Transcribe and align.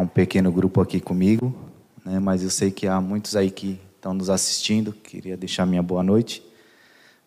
um 0.00 0.06
pequeno 0.06 0.50
grupo 0.50 0.80
aqui 0.80 0.98
comigo, 1.00 1.54
né? 2.04 2.18
mas 2.18 2.42
eu 2.42 2.50
sei 2.50 2.70
que 2.70 2.86
há 2.86 3.00
muitos 3.00 3.36
aí 3.36 3.50
que 3.50 3.78
estão 3.94 4.14
nos 4.14 4.30
assistindo. 4.30 4.92
Queria 4.92 5.36
deixar 5.36 5.66
minha 5.66 5.82
boa 5.82 6.02
noite 6.02 6.42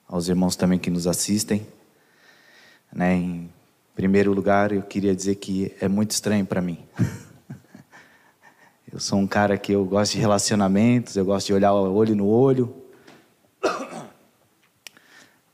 aos 0.07 0.27
irmãos 0.27 0.55
também 0.55 0.79
que 0.79 0.89
nos 0.89 1.07
assistem. 1.07 1.65
Né? 2.91 3.15
Em 3.15 3.49
primeiro 3.95 4.33
lugar, 4.33 4.71
eu 4.71 4.81
queria 4.81 5.15
dizer 5.15 5.35
que 5.35 5.73
é 5.79 5.87
muito 5.87 6.11
estranho 6.11 6.45
para 6.45 6.61
mim. 6.61 6.79
eu 8.91 8.99
sou 8.99 9.19
um 9.19 9.27
cara 9.27 9.57
que 9.57 9.71
eu 9.71 9.85
gosto 9.85 10.13
de 10.13 10.19
relacionamentos, 10.19 11.15
eu 11.15 11.25
gosto 11.25 11.47
de 11.47 11.53
olhar 11.53 11.73
olho 11.73 12.15
no 12.15 12.27
olho. 12.27 12.75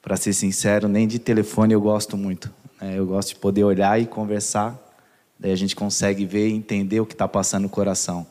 para 0.01 0.15
ser 0.15 0.33
sincero, 0.33 0.87
nem 0.87 1.07
de 1.07 1.19
telefone 1.19 1.73
eu 1.73 1.81
gosto 1.81 2.17
muito. 2.17 2.51
Né? 2.81 2.97
Eu 2.97 3.05
gosto 3.05 3.29
de 3.29 3.35
poder 3.35 3.63
olhar 3.63 4.01
e 4.01 4.05
conversar. 4.05 4.88
Daí 5.39 5.51
a 5.51 5.55
gente 5.55 5.75
consegue 5.75 6.25
ver 6.25 6.49
e 6.49 6.53
entender 6.53 6.99
o 6.99 7.05
que 7.05 7.13
está 7.13 7.27
passando 7.27 7.63
no 7.63 7.69
coração. 7.69 8.27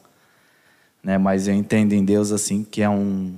Né? 1.02 1.16
Mas 1.16 1.48
eu 1.48 1.54
entendo 1.54 1.94
em 1.94 2.04
Deus 2.04 2.30
assim 2.30 2.62
que 2.62 2.82
é 2.82 2.90
um, 2.90 3.34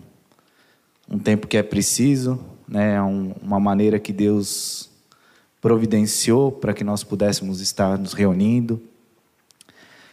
um 1.09 1.19
tempo 1.19 1.47
que 1.47 1.57
é 1.57 1.63
preciso, 1.63 2.41
né? 2.67 2.95
é 2.95 3.03
um, 3.03 3.33
uma 3.41 3.61
maneira 3.61 4.01
que 4.01 4.13
Deus 4.13 4.91
providenciou 5.61 6.51
para 6.51 6.75
que 6.75 6.83
nós 6.83 7.05
pudéssemos 7.05 7.61
estar 7.61 7.97
nos 7.97 8.13
reunindo, 8.13 8.83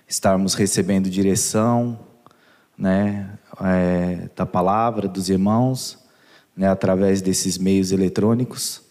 estarmos 0.08 0.54
recebendo 0.54 1.10
direção 1.10 2.00
né? 2.78 3.40
É, 3.60 4.30
da 4.36 4.46
palavra 4.46 5.08
dos 5.08 5.30
irmãos, 5.30 5.98
né? 6.56 6.70
através 6.70 7.24
desses 7.24 7.58
meios 7.58 7.92
eletrônicos. 7.92 8.84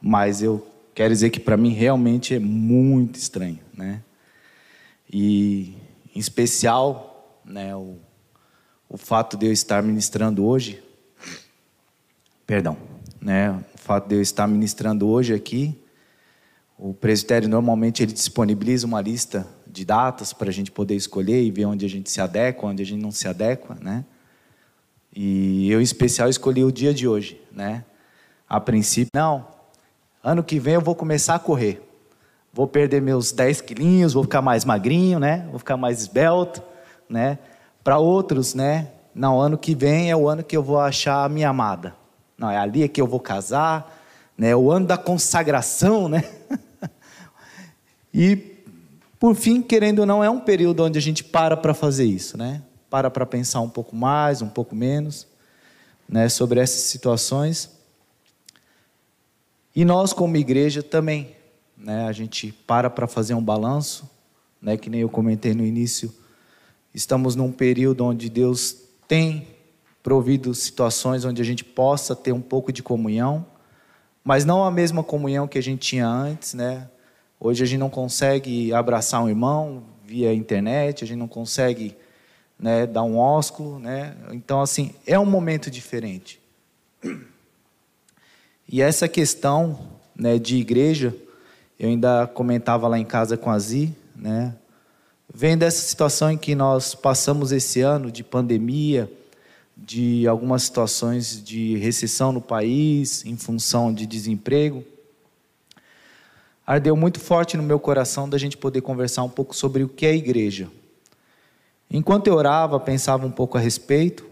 Mas 0.00 0.42
eu 0.42 0.64
quero 0.94 1.12
dizer 1.12 1.30
que 1.30 1.40
para 1.40 1.56
mim 1.56 1.72
realmente 1.72 2.34
é 2.34 2.38
muito 2.38 3.16
estranho, 3.16 3.58
né? 3.76 4.02
E 5.12 5.74
em 6.14 6.18
especial 6.18 7.40
né, 7.44 7.74
o, 7.74 7.98
o 8.88 8.96
fato 8.96 9.36
de 9.36 9.46
eu 9.46 9.52
estar 9.52 9.82
ministrando 9.82 10.44
hoje, 10.44 10.82
perdão, 12.46 12.76
né, 13.20 13.50
o 13.74 13.78
fato 13.78 14.08
de 14.08 14.14
eu 14.14 14.22
estar 14.22 14.46
ministrando 14.46 15.06
hoje 15.08 15.34
aqui, 15.34 15.76
o 16.78 16.94
presbitério 16.94 17.48
normalmente 17.48 18.02
ele 18.02 18.12
disponibiliza 18.12 18.86
uma 18.86 19.00
lista 19.00 19.46
de 19.66 19.84
datas 19.84 20.32
para 20.32 20.48
a 20.48 20.52
gente 20.52 20.70
poder 20.70 20.94
escolher 20.94 21.42
e 21.42 21.50
ver 21.50 21.66
onde 21.66 21.84
a 21.84 21.88
gente 21.88 22.10
se 22.10 22.20
adequa, 22.20 22.68
onde 22.68 22.82
a 22.82 22.86
gente 22.86 23.00
não 23.00 23.10
se 23.10 23.26
adequa, 23.26 23.76
né? 23.80 24.04
E 25.14 25.70
eu 25.70 25.80
em 25.80 25.84
especial 25.84 26.28
escolhi 26.28 26.64
o 26.64 26.72
dia 26.72 26.92
de 26.92 27.06
hoje, 27.06 27.40
né? 27.52 27.84
A 28.48 28.60
princípio, 28.60 29.10
não, 29.14 29.46
ano 30.24 30.42
que 30.42 30.58
vem 30.58 30.74
eu 30.74 30.80
vou 30.80 30.96
começar 30.96 31.36
a 31.36 31.38
correr. 31.38 31.80
Vou 32.52 32.66
perder 32.66 33.00
meus 33.00 33.30
10 33.30 33.60
quilinhos, 33.60 34.14
vou 34.14 34.24
ficar 34.24 34.42
mais 34.42 34.64
magrinho, 34.64 35.20
né? 35.20 35.46
Vou 35.50 35.58
ficar 35.58 35.76
mais 35.76 36.00
esbelto 36.00 36.62
né? 37.08 37.38
Para 37.82 37.98
outros, 37.98 38.54
né? 38.54 38.88
Não, 39.14 39.40
ano 39.40 39.56
que 39.56 39.74
vem 39.74 40.10
é 40.10 40.16
o 40.16 40.28
ano 40.28 40.42
que 40.42 40.56
eu 40.56 40.62
vou 40.62 40.80
achar 40.80 41.24
a 41.24 41.28
minha 41.28 41.48
amada. 41.48 41.94
Não, 42.36 42.50
é 42.50 42.58
ali 42.58 42.88
que 42.88 43.00
eu 43.00 43.06
vou 43.06 43.20
casar, 43.20 44.02
né? 44.36 44.50
É 44.50 44.56
o 44.56 44.70
ano 44.70 44.86
da 44.86 44.96
consagração, 44.96 46.08
né? 46.08 46.24
e 48.12 48.36
por 49.18 49.34
fim, 49.34 49.62
querendo 49.62 50.00
ou 50.00 50.06
não, 50.06 50.22
é 50.22 50.28
um 50.28 50.40
período 50.40 50.84
onde 50.84 50.98
a 50.98 51.02
gente 51.02 51.22
para 51.22 51.56
para 51.56 51.72
fazer 51.72 52.04
isso, 52.04 52.36
né? 52.36 52.62
Para 52.90 53.10
para 53.10 53.24
pensar 53.24 53.60
um 53.60 53.70
pouco 53.70 53.94
mais, 53.94 54.42
um 54.42 54.48
pouco 54.48 54.74
menos, 54.74 55.26
né, 56.08 56.28
sobre 56.28 56.60
essas 56.60 56.82
situações. 56.82 57.70
E 59.74 59.84
nós 59.84 60.12
como 60.12 60.36
igreja 60.36 60.82
também, 60.82 61.34
né? 61.76 62.06
A 62.06 62.12
gente 62.12 62.52
para 62.66 62.88
para 62.88 63.06
fazer 63.06 63.34
um 63.34 63.42
balanço, 63.42 64.08
né, 64.60 64.76
que 64.76 64.88
nem 64.88 65.00
eu 65.00 65.08
comentei 65.08 65.52
no 65.52 65.64
início 65.64 66.12
Estamos 66.94 67.34
num 67.34 67.50
período 67.50 68.04
onde 68.04 68.30
Deus 68.30 68.76
tem 69.08 69.48
provido 70.00 70.54
situações 70.54 71.24
onde 71.24 71.42
a 71.42 71.44
gente 71.44 71.64
possa 71.64 72.14
ter 72.14 72.30
um 72.30 72.40
pouco 72.40 72.72
de 72.72 72.84
comunhão, 72.84 73.44
mas 74.22 74.44
não 74.44 74.62
a 74.62 74.70
mesma 74.70 75.02
comunhão 75.02 75.48
que 75.48 75.58
a 75.58 75.62
gente 75.62 75.80
tinha 75.80 76.06
antes, 76.06 76.54
né? 76.54 76.88
Hoje 77.40 77.64
a 77.64 77.66
gente 77.66 77.80
não 77.80 77.90
consegue 77.90 78.72
abraçar 78.72 79.24
um 79.24 79.28
irmão 79.28 79.82
via 80.04 80.32
internet, 80.32 81.02
a 81.02 81.06
gente 81.06 81.18
não 81.18 81.26
consegue 81.26 81.96
né, 82.56 82.86
dar 82.86 83.02
um 83.02 83.18
ósculo, 83.18 83.80
né? 83.80 84.16
Então 84.30 84.60
assim 84.60 84.94
é 85.04 85.18
um 85.18 85.26
momento 85.26 85.68
diferente. 85.72 86.40
E 88.68 88.80
essa 88.80 89.06
questão 89.08 89.78
né, 90.14 90.38
de 90.38 90.56
igreja, 90.56 91.14
eu 91.78 91.88
ainda 91.88 92.26
comentava 92.26 92.88
lá 92.88 92.98
em 92.98 93.04
casa 93.04 93.36
com 93.36 93.50
a 93.50 93.58
Zi, 93.58 93.94
né? 94.16 94.54
vem 95.32 95.58
dessa 95.58 95.82
situação 95.82 96.30
em 96.30 96.38
que 96.38 96.54
nós 96.54 96.94
passamos 96.94 97.50
esse 97.50 97.80
ano 97.80 98.10
de 98.10 98.22
pandemia, 98.22 99.10
de 99.76 100.26
algumas 100.28 100.62
situações 100.62 101.42
de 101.42 101.76
recessão 101.78 102.30
no 102.30 102.40
país, 102.40 103.24
em 103.26 103.36
função 103.36 103.92
de 103.92 104.06
desemprego. 104.06 104.84
Ardeu 106.64 106.96
muito 106.96 107.18
forte 107.18 107.56
no 107.56 107.62
meu 107.64 107.80
coração 107.80 108.28
da 108.28 108.38
gente 108.38 108.56
poder 108.56 108.80
conversar 108.80 109.24
um 109.24 109.28
pouco 109.28 109.54
sobre 109.54 109.82
o 109.82 109.88
que 109.88 110.06
é 110.06 110.14
igreja. 110.14 110.70
Enquanto 111.90 112.28
eu 112.28 112.34
orava, 112.34 112.78
pensava 112.78 113.26
um 113.26 113.30
pouco 113.30 113.58
a 113.58 113.60
respeito, 113.60 114.24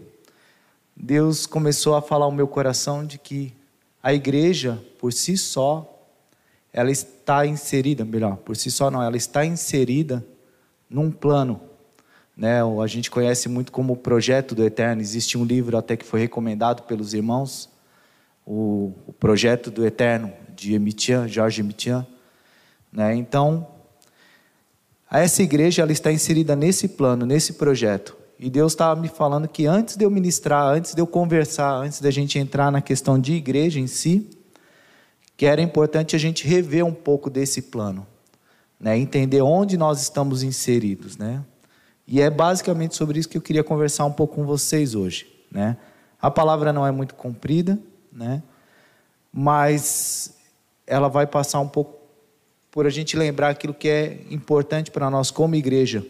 Deus 0.95 1.45
começou 1.45 1.95
a 1.95 2.01
falar 2.01 2.25
ao 2.25 2.31
meu 2.31 2.47
coração 2.47 3.05
de 3.05 3.17
que 3.17 3.53
a 4.03 4.13
igreja, 4.13 4.83
por 4.99 5.13
si 5.13 5.37
só, 5.37 5.89
ela 6.73 6.91
está 6.91 7.45
inserida, 7.45 8.03
melhor, 8.03 8.35
por 8.35 8.57
si 8.57 8.69
só 8.69 8.91
não, 8.91 9.01
ela 9.01 9.15
está 9.15 9.45
inserida 9.45 10.25
num 10.89 11.09
plano. 11.09 11.61
Né? 12.35 12.59
A 12.61 12.87
gente 12.87 13.09
conhece 13.09 13.47
muito 13.47 13.71
como 13.71 13.93
o 13.93 13.97
Projeto 13.97 14.53
do 14.53 14.63
Eterno. 14.65 15.01
Existe 15.01 15.37
um 15.37 15.45
livro 15.45 15.77
até 15.77 15.95
que 15.95 16.05
foi 16.05 16.19
recomendado 16.19 16.83
pelos 16.83 17.13
irmãos, 17.13 17.69
o, 18.45 18.91
o 19.07 19.13
Projeto 19.13 19.71
do 19.71 19.85
Eterno, 19.85 20.33
de 20.53 20.73
Emitian, 20.73 21.27
Jorge 21.27 21.61
Emitian. 21.61 22.05
Né? 22.91 23.15
Então, 23.15 23.67
essa 25.09 25.41
igreja 25.41 25.81
ela 25.81 25.93
está 25.93 26.11
inserida 26.11 26.55
nesse 26.55 26.89
plano, 26.89 27.25
nesse 27.25 27.53
projeto. 27.53 28.17
E 28.43 28.49
Deus 28.49 28.73
estava 28.73 28.99
me 28.99 29.07
falando 29.07 29.47
que 29.47 29.65
antes 29.65 29.95
de 29.95 30.03
eu 30.03 30.11
ministrar, 30.11 30.67
antes 30.67 30.93
de 30.93 31.01
eu 31.01 31.07
conversar, 31.07 31.73
antes 31.75 32.01
da 32.01 32.11
gente 32.11 32.37
entrar 32.37 32.71
na 32.71 32.81
questão 32.81 33.17
de 33.17 33.33
igreja 33.33 33.79
em 33.79 33.87
si, 33.87 34.29
que 35.37 35.45
era 35.45 35.61
importante 35.61 36.15
a 36.15 36.19
gente 36.19 36.45
rever 36.47 36.85
um 36.85 36.93
pouco 36.93 37.29
desse 37.29 37.61
plano 37.61 38.05
né? 38.83 38.97
entender 38.97 39.41
onde 39.41 39.77
nós 39.77 40.01
estamos 40.01 40.43
inseridos. 40.43 41.17
Né? 41.17 41.41
E 42.05 42.19
é 42.19 42.29
basicamente 42.29 42.95
sobre 42.95 43.17
isso 43.17 43.29
que 43.29 43.37
eu 43.37 43.41
queria 43.41 43.63
conversar 43.63 44.03
um 44.03 44.11
pouco 44.11 44.35
com 44.35 44.45
vocês 44.45 44.93
hoje. 44.93 45.25
Né? 45.49 45.77
A 46.21 46.29
palavra 46.29 46.73
não 46.73 46.85
é 46.85 46.91
muito 46.91 47.15
comprida, 47.15 47.79
né? 48.11 48.43
mas 49.31 50.35
ela 50.85 51.07
vai 51.07 51.25
passar 51.25 51.61
um 51.61 51.67
pouco 51.67 52.03
por 52.69 52.85
a 52.85 52.89
gente 52.89 53.15
lembrar 53.15 53.49
aquilo 53.49 53.73
que 53.73 53.87
é 53.87 54.19
importante 54.29 54.91
para 54.91 55.09
nós 55.09 55.31
como 55.31 55.55
igreja. 55.55 56.05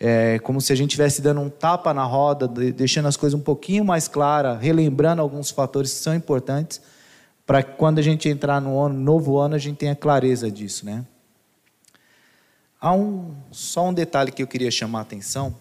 É 0.00 0.38
como 0.38 0.60
se 0.60 0.72
a 0.72 0.76
gente 0.76 0.90
estivesse 0.90 1.20
dando 1.20 1.40
um 1.40 1.50
tapa 1.50 1.92
na 1.92 2.04
roda, 2.04 2.46
deixando 2.46 3.08
as 3.08 3.16
coisas 3.16 3.38
um 3.38 3.42
pouquinho 3.42 3.84
mais 3.84 4.06
claras, 4.06 4.60
relembrando 4.60 5.20
alguns 5.20 5.50
fatores 5.50 5.92
que 5.92 5.98
são 5.98 6.14
importantes, 6.14 6.80
para 7.44 7.62
que 7.62 7.76
quando 7.76 7.98
a 7.98 8.02
gente 8.02 8.28
entrar 8.28 8.60
no 8.60 8.78
ano, 8.80 8.94
novo 8.94 9.38
ano 9.38 9.54
a 9.54 9.58
gente 9.58 9.76
tenha 9.78 9.96
clareza 9.96 10.50
disso, 10.50 10.86
né? 10.86 11.04
Há 12.80 12.92
um, 12.92 13.34
só 13.50 13.88
um 13.88 13.92
detalhe 13.92 14.30
que 14.30 14.40
eu 14.40 14.46
queria 14.46 14.70
chamar 14.70 15.00
a 15.00 15.02
atenção, 15.02 15.52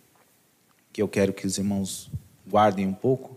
que 0.90 1.02
eu 1.02 1.08
quero 1.08 1.34
que 1.34 1.46
os 1.46 1.58
irmãos 1.58 2.10
guardem 2.48 2.86
um 2.86 2.94
pouco. 2.94 3.36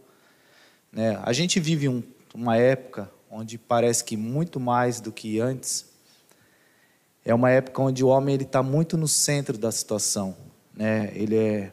Né? 0.90 1.19
A 1.24 1.34
gente 1.34 1.60
vive 1.60 1.90
um, 1.90 2.02
uma 2.34 2.56
época 2.56 3.12
onde 3.30 3.57
parece 3.57 4.04
que 4.04 4.16
muito 4.16 4.62
mais 4.62 5.02
do 5.02 5.12
que 5.12 5.42
antes, 5.42 5.88
é 7.25 7.33
uma 7.33 7.50
época 7.50 7.81
onde 7.81 8.04
o 8.04 8.07
homem 8.07 8.36
está 8.36 8.63
muito 8.63 8.98
no 8.98 9.07
centro 9.07 9.57
da 9.57 9.71
situação. 9.71 10.36
Né? 10.75 11.12
Ele 11.13 11.36
é, 11.36 11.71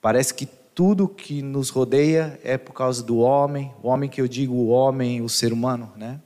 parece 0.00 0.34
que 0.34 0.46
tudo 0.74 1.06
que 1.06 1.42
nos 1.42 1.70
rodeia 1.70 2.38
é 2.42 2.58
por 2.58 2.72
causa 2.72 3.02
do 3.02 3.18
homem, 3.18 3.72
o 3.82 3.88
homem 3.88 4.08
que 4.08 4.20
eu 4.20 4.26
digo, 4.26 4.54
o 4.54 4.68
homem, 4.68 5.20
o 5.22 5.28
ser 5.28 5.52
humano, 5.52 5.92
né? 5.96 6.20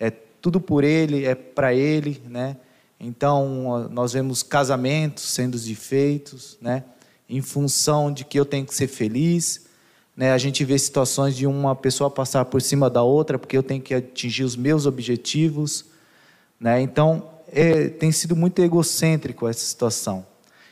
É 0.00 0.10
tudo 0.10 0.58
por 0.60 0.82
ele, 0.82 1.26
é 1.26 1.34
para 1.34 1.74
ele, 1.74 2.22
né? 2.26 2.56
Então, 2.98 3.88
nós 3.90 4.12
vemos 4.12 4.42
casamentos 4.44 5.24
sendo 5.24 5.58
desfeitos, 5.58 6.56
né? 6.60 6.84
em 7.28 7.40
função 7.40 8.12
de 8.12 8.24
que 8.24 8.38
eu 8.38 8.44
tenho 8.44 8.64
que 8.64 8.74
ser 8.74 8.86
feliz. 8.86 9.66
Né? 10.16 10.32
A 10.32 10.38
gente 10.38 10.64
vê 10.64 10.78
situações 10.78 11.34
de 11.34 11.46
uma 11.46 11.74
pessoa 11.74 12.08
passar 12.10 12.44
por 12.44 12.62
cima 12.62 12.88
da 12.88 13.02
outra 13.02 13.38
porque 13.38 13.56
eu 13.56 13.62
tenho 13.62 13.82
que 13.82 13.94
atingir 13.94 14.44
os 14.44 14.54
meus 14.54 14.86
objetivos. 14.86 15.86
Né? 16.60 16.80
Então, 16.80 17.30
é, 17.52 17.88
tem 17.88 18.10
sido 18.10 18.34
muito 18.34 18.60
egocêntrico 18.60 19.46
essa 19.46 19.60
situação. 19.60 20.26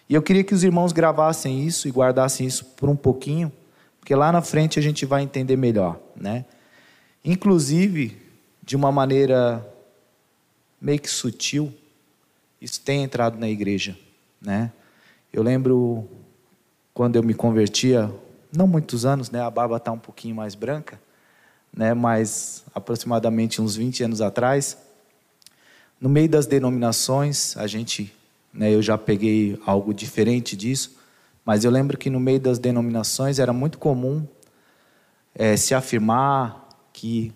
E 0.08 0.14
eu 0.14 0.22
queria 0.22 0.42
que 0.42 0.54
os 0.54 0.64
irmãos 0.64 0.90
gravassem 0.92 1.64
isso 1.64 1.86
e 1.86 1.90
guardassem 1.90 2.46
isso 2.46 2.64
por 2.64 2.88
um 2.88 2.96
pouquinho, 2.96 3.52
porque 4.00 4.14
lá 4.14 4.32
na 4.32 4.42
frente 4.42 4.78
a 4.78 4.82
gente 4.82 5.04
vai 5.04 5.22
entender 5.22 5.56
melhor. 5.56 6.00
Né? 6.16 6.46
Inclusive, 7.24 8.16
de 8.62 8.74
uma 8.74 8.90
maneira 8.90 9.64
meio 10.80 10.98
que 10.98 11.10
sutil, 11.10 11.72
isso 12.60 12.80
tem 12.80 13.04
entrado 13.04 13.38
na 13.38 13.48
igreja. 13.48 13.96
né? 14.40 14.72
Eu 15.32 15.42
lembro 15.42 16.08
quando 16.94 17.16
eu 17.16 17.22
me 17.22 17.34
convertia, 17.34 18.12
não 18.52 18.66
muitos 18.66 19.04
anos, 19.04 19.30
né? 19.30 19.40
A 19.40 19.50
barba 19.50 19.76
está 19.76 19.92
um 19.92 19.98
pouquinho 19.98 20.34
mais 20.34 20.54
branca, 20.54 21.00
né? 21.72 21.94
Mas 21.94 22.64
aproximadamente 22.74 23.62
uns 23.62 23.76
20 23.76 24.02
anos 24.04 24.20
atrás, 24.20 24.76
no 26.00 26.08
meio 26.08 26.28
das 26.28 26.46
denominações, 26.46 27.56
a 27.56 27.66
gente, 27.66 28.12
né? 28.52 28.72
Eu 28.74 28.80
já 28.80 28.96
peguei 28.96 29.60
algo 29.66 29.92
diferente 29.92 30.56
disso, 30.56 30.96
mas 31.44 31.64
eu 31.64 31.70
lembro 31.70 31.98
que 31.98 32.08
no 32.08 32.18
meio 32.18 32.40
das 32.40 32.58
denominações 32.58 33.38
era 33.38 33.52
muito 33.52 33.78
comum 33.78 34.26
é, 35.34 35.56
se 35.56 35.74
afirmar 35.74 36.68
que 36.92 37.32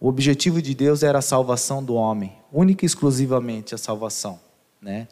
o 0.00 0.08
objetivo 0.08 0.62
de 0.62 0.74
Deus 0.74 1.02
era 1.02 1.18
a 1.18 1.22
salvação 1.22 1.84
do 1.84 1.94
homem, 1.94 2.32
única 2.52 2.84
e 2.84 2.86
exclusivamente 2.86 3.74
a 3.74 3.78
salvação, 3.78 4.40
né? 4.80 5.06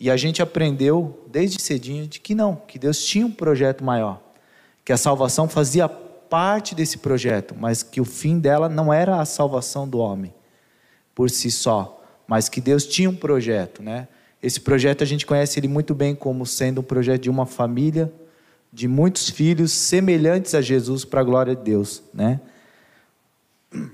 E 0.00 0.10
a 0.10 0.16
gente 0.16 0.40
aprendeu 0.40 1.24
desde 1.26 1.60
cedinho 1.60 2.06
de 2.06 2.20
que 2.20 2.34
não, 2.34 2.54
que 2.54 2.78
Deus 2.78 3.04
tinha 3.04 3.26
um 3.26 3.32
projeto 3.32 3.82
maior, 3.82 4.20
que 4.84 4.92
a 4.92 4.96
salvação 4.96 5.48
fazia 5.48 5.88
parte 5.88 6.74
desse 6.74 6.98
projeto, 6.98 7.54
mas 7.58 7.82
que 7.82 8.00
o 8.00 8.04
fim 8.04 8.38
dela 8.38 8.68
não 8.68 8.92
era 8.92 9.20
a 9.20 9.24
salvação 9.24 9.88
do 9.88 9.98
homem 9.98 10.32
por 11.14 11.30
si 11.30 11.50
só, 11.50 11.97
mas 12.28 12.50
que 12.50 12.60
Deus 12.60 12.84
tinha 12.86 13.08
um 13.08 13.16
projeto, 13.16 13.82
né? 13.82 14.06
Esse 14.42 14.60
projeto 14.60 15.02
a 15.02 15.06
gente 15.06 15.24
conhece 15.24 15.58
ele 15.58 15.66
muito 15.66 15.94
bem 15.94 16.14
como 16.14 16.44
sendo 16.44 16.82
um 16.82 16.84
projeto 16.84 17.22
de 17.22 17.30
uma 17.30 17.46
família, 17.46 18.12
de 18.70 18.86
muitos 18.86 19.30
filhos 19.30 19.72
semelhantes 19.72 20.54
a 20.54 20.60
Jesus 20.60 21.06
para 21.06 21.22
a 21.22 21.24
glória 21.24 21.56
de 21.56 21.62
Deus, 21.62 22.02
né? 22.12 22.38
Deixa 23.72 23.88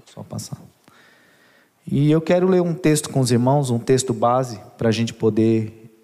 eu 0.00 0.04
só 0.06 0.22
passar. 0.22 0.58
E 1.86 2.10
eu 2.10 2.20
quero 2.20 2.48
ler 2.48 2.62
um 2.62 2.74
texto 2.74 3.10
com 3.10 3.20
os 3.20 3.30
irmãos, 3.30 3.70
um 3.70 3.78
texto 3.78 4.14
base, 4.14 4.58
para 4.78 4.88
a 4.88 4.92
gente 4.92 5.12
poder 5.12 5.94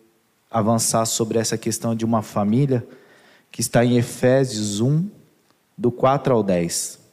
avançar 0.51 1.07
sobre 1.07 1.39
essa 1.39 1.59
questão 1.59 1.95
de 1.95 2.05
uma 2.05 2.23
família, 2.23 2.87
que 3.51 3.61
está 3.61 3.85
em 3.85 3.97
Efésios 3.97 4.81
1, 4.81 5.09
do 5.77 5.91
4 5.91 6.35
ao 6.35 6.43
10. 6.43 7.04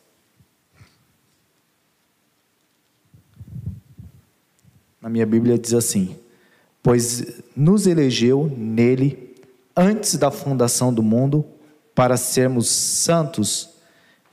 Na 5.01 5.09
minha 5.09 5.25
Bíblia 5.25 5.57
diz 5.57 5.73
assim: 5.73 6.15
Pois 6.83 7.41
nos 7.55 7.87
elegeu 7.87 8.51
nele 8.55 9.35
antes 9.75 10.15
da 10.15 10.29
fundação 10.29 10.93
do 10.93 11.01
mundo 11.01 11.43
para 11.95 12.17
sermos 12.17 12.69
santos, 12.69 13.69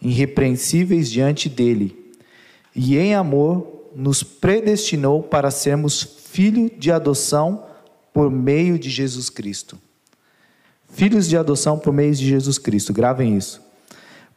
irrepreensíveis 0.00 1.10
diante 1.10 1.48
dele, 1.48 2.14
e 2.74 2.96
em 2.96 3.14
amor 3.14 3.90
nos 3.96 4.22
predestinou 4.22 5.22
para 5.22 5.50
sermos 5.50 6.02
filho 6.02 6.70
de 6.76 6.92
adoção 6.92 7.64
por 8.12 8.30
meio 8.30 8.78
de 8.78 8.90
Jesus 8.90 9.30
Cristo. 9.30 9.78
Filhos 10.90 11.28
de 11.28 11.36
adoção 11.36 11.78
por 11.78 11.92
meio 11.92 12.14
de 12.14 12.26
Jesus 12.26 12.58
Cristo, 12.58 12.92
gravem 12.92 13.36
isso. 13.36 13.60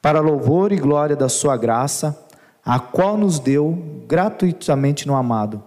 Para 0.02 0.20
louvor 0.20 0.72
e 0.72 0.78
glória 0.78 1.16
da 1.16 1.30
Sua 1.30 1.56
graça, 1.56 2.18
a 2.66 2.80
qual 2.80 3.18
nos 3.18 3.40
deu 3.40 4.04
gratuitamente 4.08 5.08
no 5.08 5.16
amado. 5.16 5.64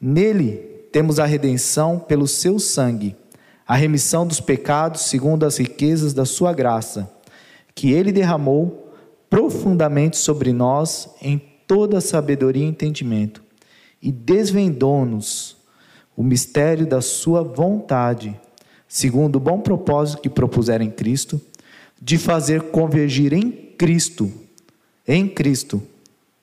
Nele 0.00 0.52
temos 0.90 1.18
a 1.18 1.26
redenção 1.26 1.98
pelo 1.98 2.26
Seu 2.26 2.58
sangue, 2.58 3.14
a 3.66 3.76
remissão 3.76 4.26
dos 4.26 4.40
pecados 4.40 5.02
segundo 5.02 5.44
as 5.44 5.58
riquezas 5.58 6.14
da 6.14 6.24
Sua 6.24 6.52
graça, 6.52 7.12
que 7.74 7.92
Ele 7.92 8.10
derramou 8.10 8.92
profundamente 9.28 10.16
sobre 10.16 10.52
nós 10.52 11.08
em 11.20 11.40
toda 11.66 12.00
sabedoria 12.00 12.64
e 12.64 12.68
entendimento, 12.68 13.42
e 14.02 14.10
desvendou-nos 14.10 15.56
o 16.16 16.22
mistério 16.22 16.86
da 16.86 17.00
sua 17.00 17.42
vontade, 17.42 18.38
segundo 18.88 19.36
o 19.36 19.40
bom 19.40 19.60
propósito 19.60 20.20
que 20.20 20.28
propuseram 20.28 20.84
em 20.84 20.90
Cristo, 20.90 21.40
de 22.02 22.18
fazer 22.18 22.70
convergir 22.70 23.32
em 23.32 23.50
Cristo, 23.50 24.32
em 25.06 25.28
Cristo, 25.28 25.80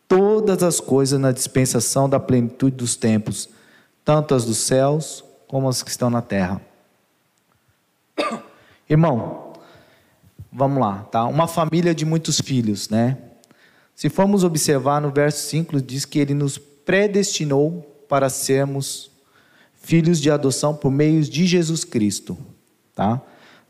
todas 0.08 0.64
as 0.64 0.80
coisas 0.80 1.20
na 1.20 1.32
dispensação 1.32 2.10
da 2.10 2.20
plenitude 2.20 2.76
dos 2.76 2.96
tempos, 2.96 3.50
tanto 4.06 4.34
as 4.34 4.46
dos 4.46 4.58
céus 4.58 5.24
como 5.48 5.68
as 5.68 5.84
que 5.84 5.90
estão 5.90 6.10
na 6.10 6.22
terra. 6.22 6.62
Irmão, 8.90 9.54
vamos 10.52 10.80
lá, 10.80 11.04
tá? 11.12 11.26
Uma 11.26 11.48
família 11.48 11.94
de 11.94 12.06
muitos 12.06 12.40
filhos, 12.40 12.90
né? 12.90 13.18
Se 13.96 14.10
formos 14.10 14.44
observar 14.44 15.02
no 15.02 15.12
verso 15.12 15.50
5, 15.50 15.82
diz 15.82 16.06
que 16.06 16.20
ele 16.20 16.34
nos 16.34 16.58
predestinou 16.58 17.82
para 18.08 18.30
sermos 18.30 19.12
filhos 19.82 20.22
de 20.22 20.30
adoção 20.30 20.76
por 20.76 20.92
meio 20.92 21.22
de 21.24 21.46
Jesus 21.46 21.84
Cristo, 21.84 22.38
tá? 22.96 23.22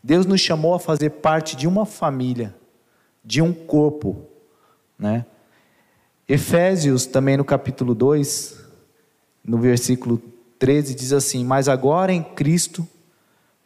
Deus 0.02 0.26
nos 0.26 0.40
chamou 0.40 0.74
a 0.74 0.78
fazer 0.78 1.10
parte 1.10 1.56
de 1.56 1.66
uma 1.66 1.84
família, 1.84 2.54
de 3.24 3.42
um 3.42 3.52
corpo, 3.52 4.24
né? 4.98 5.24
Efésios, 6.28 7.06
também 7.06 7.36
no 7.36 7.44
capítulo 7.44 7.94
2, 7.94 8.56
no 9.44 9.58
versículo 9.58 10.20
13, 10.58 10.94
diz 10.94 11.12
assim: 11.12 11.44
Mas 11.44 11.68
agora 11.68 12.12
em 12.12 12.22
Cristo, 12.22 12.86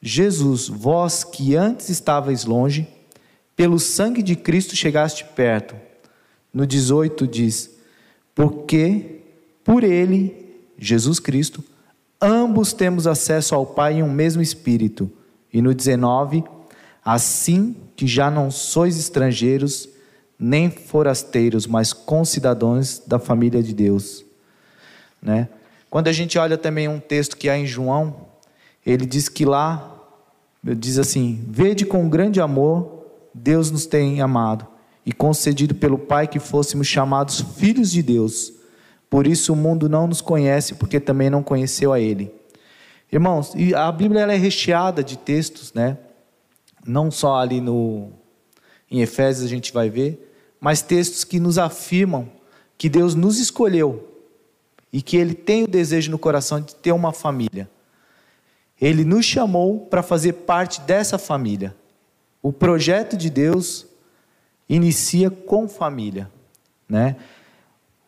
Jesus, 0.00 0.68
vós 0.68 1.24
que 1.24 1.56
antes 1.56 1.88
estavais 1.88 2.44
longe, 2.44 2.86
pelo 3.56 3.78
sangue 3.78 4.22
de 4.22 4.36
Cristo 4.36 4.76
chegaste 4.76 5.24
perto 5.24 5.74
no 6.52 6.66
18 6.66 7.26
diz: 7.26 7.70
Porque 8.34 9.20
por 9.64 9.82
ele, 9.82 10.60
Jesus 10.76 11.18
Cristo, 11.18 11.64
ambos 12.20 12.72
temos 12.72 13.06
acesso 13.06 13.54
ao 13.54 13.64
Pai 13.64 13.94
em 13.94 14.02
um 14.02 14.12
mesmo 14.12 14.42
Espírito. 14.42 15.10
E 15.52 15.62
no 15.62 15.74
19, 15.74 16.44
assim 17.04 17.76
que 17.96 18.06
já 18.06 18.30
não 18.30 18.50
sois 18.50 18.98
estrangeiros, 18.98 19.88
nem 20.42 20.68
forasteiros, 20.68 21.68
mas 21.68 21.92
concidadãos 21.92 23.00
da 23.06 23.20
família 23.20 23.62
de 23.62 23.72
Deus. 23.72 24.24
Né? 25.22 25.48
Quando 25.88 26.08
a 26.08 26.12
gente 26.12 26.36
olha 26.36 26.58
também 26.58 26.88
um 26.88 26.98
texto 26.98 27.36
que 27.36 27.48
há 27.48 27.56
em 27.56 27.64
João, 27.64 28.26
ele 28.84 29.06
diz 29.06 29.28
que 29.28 29.44
lá, 29.44 30.02
diz 30.64 30.98
assim: 30.98 31.44
Vede 31.48 31.86
com 31.86 32.08
grande 32.08 32.40
amor 32.40 33.04
Deus 33.32 33.70
nos 33.70 33.86
tem 33.86 34.20
amado 34.20 34.66
e 35.06 35.12
concedido 35.12 35.76
pelo 35.76 35.96
Pai 35.96 36.26
que 36.26 36.40
fôssemos 36.40 36.88
chamados 36.88 37.40
filhos 37.40 37.92
de 37.92 38.02
Deus. 38.02 38.52
Por 39.08 39.28
isso 39.28 39.52
o 39.52 39.56
mundo 39.56 39.88
não 39.88 40.08
nos 40.08 40.20
conhece, 40.20 40.74
porque 40.74 40.98
também 40.98 41.30
não 41.30 41.42
conheceu 41.42 41.92
a 41.92 42.00
Ele. 42.00 42.34
Irmãos, 43.12 43.52
a 43.76 43.92
Bíblia 43.92 44.22
é 44.22 44.36
recheada 44.36 45.04
de 45.04 45.16
textos, 45.18 45.72
né? 45.72 45.98
Não 46.84 47.10
só 47.10 47.36
ali 47.36 47.60
no 47.60 48.10
em 48.90 49.00
Efésios 49.00 49.46
a 49.46 49.48
gente 49.48 49.72
vai 49.72 49.88
ver, 49.88 50.31
mas 50.62 50.80
textos 50.80 51.24
que 51.24 51.40
nos 51.40 51.58
afirmam 51.58 52.30
que 52.78 52.88
Deus 52.88 53.16
nos 53.16 53.40
escolheu 53.40 54.08
e 54.92 55.02
que 55.02 55.16
Ele 55.16 55.34
tem 55.34 55.64
o 55.64 55.66
desejo 55.66 56.08
no 56.12 56.18
coração 56.20 56.60
de 56.60 56.72
ter 56.76 56.92
uma 56.92 57.12
família. 57.12 57.68
Ele 58.80 59.04
nos 59.04 59.26
chamou 59.26 59.80
para 59.80 60.04
fazer 60.04 60.34
parte 60.34 60.80
dessa 60.82 61.18
família. 61.18 61.74
O 62.40 62.52
projeto 62.52 63.16
de 63.16 63.28
Deus 63.28 63.86
inicia 64.68 65.30
com 65.30 65.68
família, 65.68 66.30
né? 66.88 67.16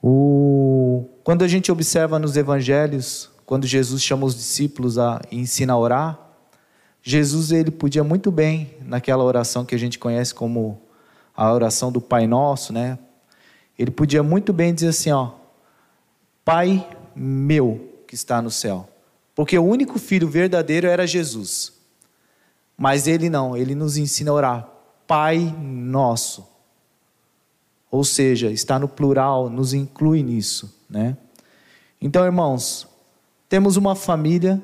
O, 0.01 1.09
quando 1.25 1.43
a 1.43 1.49
gente 1.49 1.73
observa 1.73 2.21
nos 2.21 2.37
evangelhos, 2.37 3.31
quando 3.45 3.67
Jesus 3.67 4.01
chama 4.01 4.27
os 4.27 4.35
discípulos 4.35 4.97
a 4.97 5.21
ensina 5.33 5.73
a 5.73 5.79
orar, 5.79 6.21
Jesus 7.03 7.51
ele 7.51 7.73
podia 7.73 8.05
muito 8.05 8.31
bem 8.31 8.77
naquela 8.83 9.25
oração 9.25 9.65
que 9.65 9.75
a 9.75 9.79
gente 9.79 9.99
conhece 9.99 10.33
como 10.33 10.84
a 11.37 11.53
oração 11.53 11.91
do 11.91 12.01
Pai 12.01 12.27
Nosso, 12.27 12.73
né? 12.73 12.99
Ele 13.79 13.91
podia 13.91 14.23
muito 14.23 14.53
bem 14.53 14.75
dizer 14.75 14.89
assim, 14.89 15.11
ó: 15.11 15.33
Pai 16.45 16.89
meu 17.15 18.03
que 18.07 18.15
está 18.15 18.41
no 18.41 18.51
céu. 18.51 18.89
Porque 19.35 19.59
o 19.59 19.65
único 19.65 19.99
filho 19.99 20.29
verdadeiro 20.29 20.87
era 20.87 21.07
Jesus. 21.07 21.73
Mas 22.77 23.07
ele 23.07 23.29
não, 23.29 23.57
ele 23.57 23.75
nos 23.75 23.97
ensina 23.97 24.31
a 24.31 24.35
orar: 24.35 24.69
Pai 25.07 25.39
nosso 25.61 26.55
ou 27.95 28.03
seja, 28.03 28.51
está 28.51 28.77
no 28.77 28.89
plural, 28.89 29.49
nos 29.49 29.73
inclui 29.73 30.21
nisso, 30.21 30.81
né? 30.91 31.17
Então, 32.01 32.25
irmãos, 32.25 32.89
temos 33.49 33.77
uma 33.77 33.95
família 33.95 34.61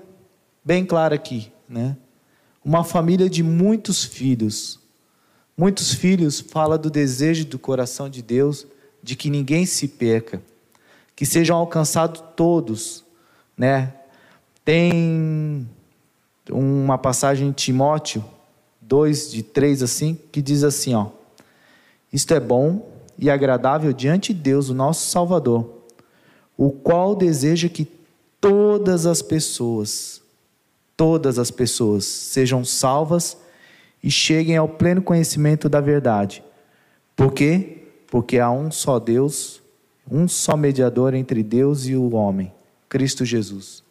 bem 0.64 0.84
clara 0.84 1.14
aqui, 1.14 1.52
né? 1.68 1.96
Uma 2.64 2.82
família 2.82 3.30
de 3.30 3.40
muitos 3.40 4.02
filhos. 4.02 4.80
Muitos 5.60 5.92
filhos 5.92 6.40
fala 6.40 6.78
do 6.78 6.88
desejo 6.88 7.44
do 7.44 7.58
coração 7.58 8.08
de 8.08 8.22
Deus 8.22 8.66
de 9.02 9.14
que 9.14 9.28
ninguém 9.28 9.66
se 9.66 9.86
perca, 9.86 10.40
que 11.14 11.26
sejam 11.26 11.54
alcançados 11.54 12.24
todos, 12.34 13.04
né? 13.58 13.92
Tem 14.64 15.68
uma 16.50 16.96
passagem 16.96 17.48
em 17.48 17.52
Timóteo 17.52 18.24
2 18.80 19.32
de 19.32 19.42
3 19.42 19.82
assim, 19.82 20.18
que 20.32 20.40
diz 20.40 20.64
assim, 20.64 20.94
ó: 20.94 21.08
Isto 22.10 22.32
é 22.32 22.40
bom 22.40 22.90
e 23.18 23.28
agradável 23.28 23.92
diante 23.92 24.32
de 24.32 24.40
Deus, 24.40 24.70
o 24.70 24.74
nosso 24.74 25.10
Salvador, 25.10 25.82
o 26.56 26.70
qual 26.70 27.14
deseja 27.14 27.68
que 27.68 27.86
todas 28.40 29.04
as 29.04 29.20
pessoas, 29.20 30.22
todas 30.96 31.38
as 31.38 31.50
pessoas 31.50 32.06
sejam 32.06 32.64
salvas 32.64 33.36
e 33.36 33.49
cheguem 34.08 34.56
ao 34.56 34.68
pleno 34.68 35.02
conhecimento 35.02 35.68
da 35.68 35.80
verdade. 35.80 36.44
Por 37.16 37.32
quê? 37.32 37.88
Porque 38.06 38.38
há 38.38 38.48
um 38.52 38.70
só 38.70 39.00
Deus, 39.00 39.60
um 40.08 40.28
só 40.28 40.56
mediador 40.56 41.12
entre 41.12 41.42
Deus 41.42 41.86
e 41.86 41.96
o 41.96 42.14
homem, 42.14 42.52
Cristo 42.88 43.24
Jesus. 43.24 43.82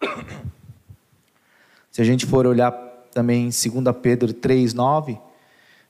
Se 1.92 2.00
a 2.00 2.04
gente 2.04 2.24
for 2.24 2.46
olhar 2.46 2.72
também 3.12 3.48
em 3.48 3.50
2 3.50 3.96
Pedro 4.00 4.32
3,9, 4.32 5.18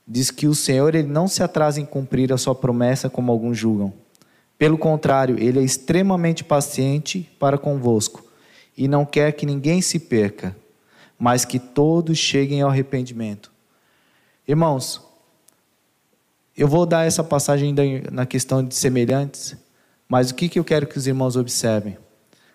diz 0.07 0.31
que 0.31 0.47
o 0.47 0.55
Senhor 0.55 0.95
ele 0.95 1.07
não 1.07 1.29
se 1.29 1.43
atrasa 1.43 1.81
em 1.81 1.85
cumprir 1.85 2.33
a 2.33 2.39
sua 2.39 2.55
promessa 2.55 3.11
como 3.11 3.31
alguns 3.31 3.57
julgam. 3.59 3.93
Pelo 4.59 4.77
contrário, 4.77 5.39
ele 5.39 5.61
é 5.61 5.63
extremamente 5.63 6.43
paciente 6.43 7.31
para 7.39 7.59
convosco 7.59 8.25
e 8.77 8.89
não 8.89 9.05
quer 9.05 9.33
que 9.33 9.47
ninguém 9.47 9.81
se 9.81 9.99
perca, 9.99 10.57
mas 11.19 11.45
que 11.45 11.59
todos 11.59 12.17
cheguem 12.17 12.63
ao 12.63 12.71
arrependimento. 12.71 13.51
Irmãos, 14.47 15.03
eu 16.57 16.69
vou 16.69 16.87
dar 16.87 17.07
essa 17.07 17.25
passagem 17.25 17.75
na 18.11 18.25
questão 18.25 18.65
de 18.65 18.75
semelhantes, 18.75 19.57
mas 20.09 20.31
o 20.31 20.35
que, 20.35 20.49
que 20.49 20.59
eu 20.59 20.65
quero 20.65 20.87
que 20.87 20.97
os 20.97 21.07
irmãos 21.07 21.37
observem? 21.37 21.99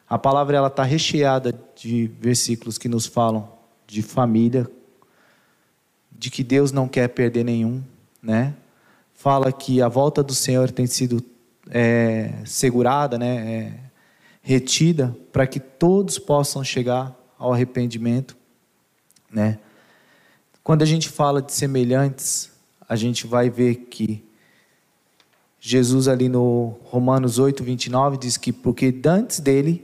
A 0.10 0.18
palavra 0.18 0.58
ela 0.58 0.68
está 0.68 0.84
recheada 0.84 1.58
de 1.76 2.10
versículos 2.20 2.78
que 2.78 2.88
nos 2.88 3.06
falam 3.06 3.50
de 3.88 4.02
família, 4.02 4.70
de 6.12 6.30
que 6.30 6.44
Deus 6.44 6.72
não 6.72 6.88
quer 6.88 7.10
perder 7.10 7.44
nenhum, 7.44 7.84
né? 8.22 8.54
Fala 9.14 9.52
que 9.52 9.82
a 9.82 9.88
volta 9.88 10.24
do 10.24 10.34
Senhor 10.34 10.72
tem 10.72 10.86
sido 10.86 11.24
é, 11.70 12.34
segurada, 12.46 13.18
né? 13.18 13.54
É, 13.54 13.74
retida 14.42 15.16
para 15.32 15.48
que 15.48 15.60
todos 15.60 16.20
possam 16.20 16.64
chegar 16.64 17.16
ao 17.40 17.54
arrependimento, 17.54 18.36
né? 19.34 19.60
Quando 20.64 20.84
a 20.84 20.86
gente 20.86 21.10
fala 21.10 21.42
de 21.42 21.52
semelhantes, 21.52 22.52
a 22.88 22.96
gente 22.96 23.28
vai 23.28 23.50
ver 23.50 23.76
que 23.90 24.24
Jesus 25.60 26.08
ali 26.08 26.30
no 26.30 26.78
Romanos 26.84 27.40
8, 27.40 27.64
29 27.64 28.18
diz 28.18 28.38
que 28.38 28.54
porque 28.54 28.94
antes 29.06 29.40
dele 29.40 29.84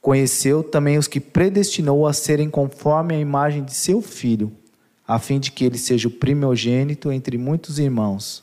conheceu 0.00 0.62
também 0.62 0.98
os 0.98 1.06
que 1.06 1.20
predestinou 1.20 2.06
a 2.06 2.12
serem 2.12 2.50
conforme 2.50 3.14
a 3.14 3.18
imagem 3.18 3.64
de 3.64 3.72
seu 3.72 4.02
filho 4.02 4.52
a 5.06 5.18
fim 5.18 5.38
de 5.38 5.50
que 5.50 5.64
ele 5.64 5.78
seja 5.78 6.08
o 6.08 6.10
primogênito 6.10 7.10
entre 7.12 7.36
muitos 7.36 7.78
irmãos. 7.78 8.42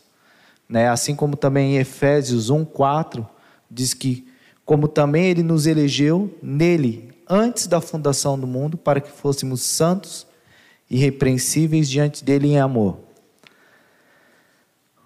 Né? 0.67 0.87
Assim 0.87 1.15
como 1.15 1.35
também 1.35 1.75
em 1.75 1.77
Efésios 1.77 2.51
1:4 2.51 3.27
diz 3.69 3.93
que 3.93 4.27
como 4.65 4.87
também 4.87 5.25
ele 5.25 5.41
nos 5.41 5.65
elegeu 5.65 6.31
nele 6.43 7.08
antes 7.29 7.67
da 7.67 7.79
fundação 7.79 8.39
do 8.39 8.47
mundo 8.47 8.75
para 8.75 8.99
que 8.99 9.11
fôssemos 9.11 9.61
santos 9.61 10.25
e 10.89 10.95
irrepreensíveis 10.95 11.87
diante 11.87 12.23
dele 12.23 12.47
em 12.47 12.59
amor. 12.59 12.97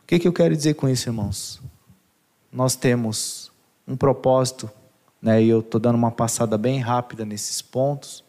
O 0.01 0.05
que, 0.07 0.17
que 0.17 0.27
eu 0.27 0.33
quero 0.33 0.55
dizer 0.55 0.75
com 0.75 0.87
isso, 0.87 1.09
irmãos? 1.09 1.61
Nós 2.51 2.75
temos 2.75 3.51
um 3.85 3.97
propósito, 3.97 4.71
né? 5.21 5.43
e 5.43 5.49
eu 5.49 5.59
estou 5.59 5.81
dando 5.81 5.95
uma 5.95 6.11
passada 6.11 6.57
bem 6.57 6.79
rápida 6.79 7.25
nesses 7.25 7.61
pontos, 7.61 8.23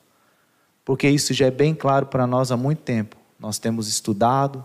porque 0.84 1.08
isso 1.08 1.32
já 1.32 1.46
é 1.46 1.50
bem 1.50 1.74
claro 1.74 2.06
para 2.06 2.26
nós 2.26 2.50
há 2.50 2.56
muito 2.56 2.80
tempo. 2.80 3.16
Nós 3.38 3.58
temos 3.58 3.86
estudado, 3.86 4.64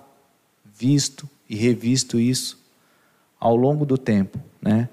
visto 0.65 1.29
e 1.47 1.55
revisto 1.55 2.19
isso 2.19 2.57
ao 3.39 3.55
longo 3.55 3.85
do 3.85 3.97
tempo, 3.97 4.39
né? 4.61 4.89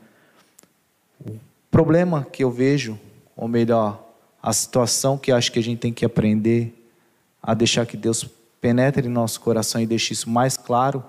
O 1.24 1.38
problema 1.70 2.24
que 2.24 2.44
eu 2.44 2.50
vejo, 2.50 2.98
ou 3.36 3.48
melhor, 3.48 4.05
a 4.46 4.52
situação 4.52 5.18
que 5.18 5.32
acho 5.32 5.50
que 5.50 5.58
a 5.58 5.62
gente 5.62 5.80
tem 5.80 5.92
que 5.92 6.04
aprender 6.04 6.88
a 7.42 7.52
deixar 7.52 7.84
que 7.84 7.96
Deus 7.96 8.24
penetre 8.60 9.08
em 9.08 9.10
nosso 9.10 9.40
coração 9.40 9.80
e 9.80 9.86
deixe 9.86 10.12
isso 10.12 10.30
mais 10.30 10.56
claro, 10.56 11.02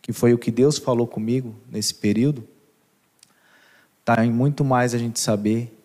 que 0.00 0.14
foi 0.14 0.32
o 0.32 0.38
que 0.38 0.50
Deus 0.50 0.78
falou 0.78 1.06
comigo 1.06 1.54
nesse 1.70 1.94
período, 1.94 2.42
está 4.00 4.24
em 4.24 4.32
muito 4.32 4.64
mais 4.64 4.94
a 4.94 4.98
gente 4.98 5.20
saber, 5.20 5.78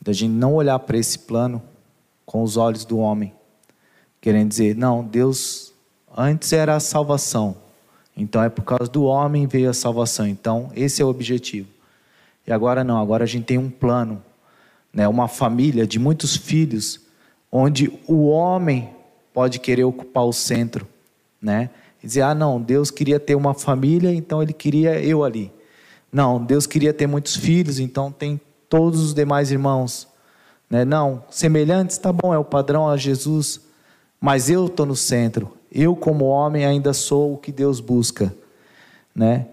da 0.00 0.14
gente 0.14 0.30
não 0.30 0.54
olhar 0.54 0.78
para 0.78 0.96
esse 0.96 1.18
plano 1.18 1.62
com 2.24 2.42
os 2.42 2.56
olhos 2.56 2.86
do 2.86 2.96
homem. 2.96 3.34
Querendo 4.18 4.48
dizer, 4.48 4.74
não, 4.74 5.04
Deus 5.04 5.74
antes 6.16 6.54
era 6.54 6.74
a 6.74 6.80
salvação. 6.80 7.54
Então 8.16 8.42
é 8.42 8.48
por 8.48 8.62
causa 8.62 8.90
do 8.90 9.04
homem 9.04 9.46
veio 9.46 9.68
a 9.68 9.74
salvação. 9.74 10.26
Então 10.26 10.72
esse 10.74 11.02
é 11.02 11.04
o 11.04 11.08
objetivo. 11.08 11.68
E 12.46 12.52
agora 12.52 12.82
não, 12.82 12.96
agora 12.98 13.24
a 13.24 13.26
gente 13.26 13.44
tem 13.44 13.58
um 13.58 13.68
plano, 13.68 14.22
né, 14.94 15.08
uma 15.08 15.26
família 15.26 15.86
de 15.86 15.98
muitos 15.98 16.36
filhos, 16.36 17.00
onde 17.50 17.92
o 18.06 18.26
homem 18.28 18.90
pode 19.32 19.58
querer 19.58 19.84
ocupar 19.84 20.24
o 20.24 20.32
centro, 20.32 20.86
né? 21.42 21.70
E 22.02 22.06
dizer, 22.06 22.22
ah, 22.22 22.34
não, 22.34 22.60
Deus 22.60 22.90
queria 22.90 23.18
ter 23.18 23.34
uma 23.34 23.54
família, 23.54 24.14
então 24.14 24.42
ele 24.42 24.52
queria 24.52 25.00
eu 25.00 25.24
ali. 25.24 25.50
Não, 26.12 26.42
Deus 26.42 26.66
queria 26.66 26.92
ter 26.92 27.06
muitos 27.06 27.34
filhos, 27.34 27.80
então 27.80 28.12
tem 28.12 28.40
todos 28.68 29.00
os 29.00 29.14
demais 29.14 29.50
irmãos. 29.50 30.06
Né? 30.70 30.84
Não, 30.84 31.24
semelhantes, 31.30 31.98
tá 31.98 32.12
bom, 32.12 32.32
é 32.32 32.38
o 32.38 32.44
padrão 32.44 32.88
a 32.88 32.96
Jesus, 32.96 33.60
mas 34.20 34.48
eu 34.48 34.66
estou 34.66 34.86
no 34.86 34.94
centro. 34.94 35.52
Eu, 35.72 35.96
como 35.96 36.26
homem, 36.26 36.64
ainda 36.64 36.92
sou 36.92 37.34
o 37.34 37.38
que 37.38 37.50
Deus 37.50 37.80
busca. 37.80 38.34
Né? 39.14 39.46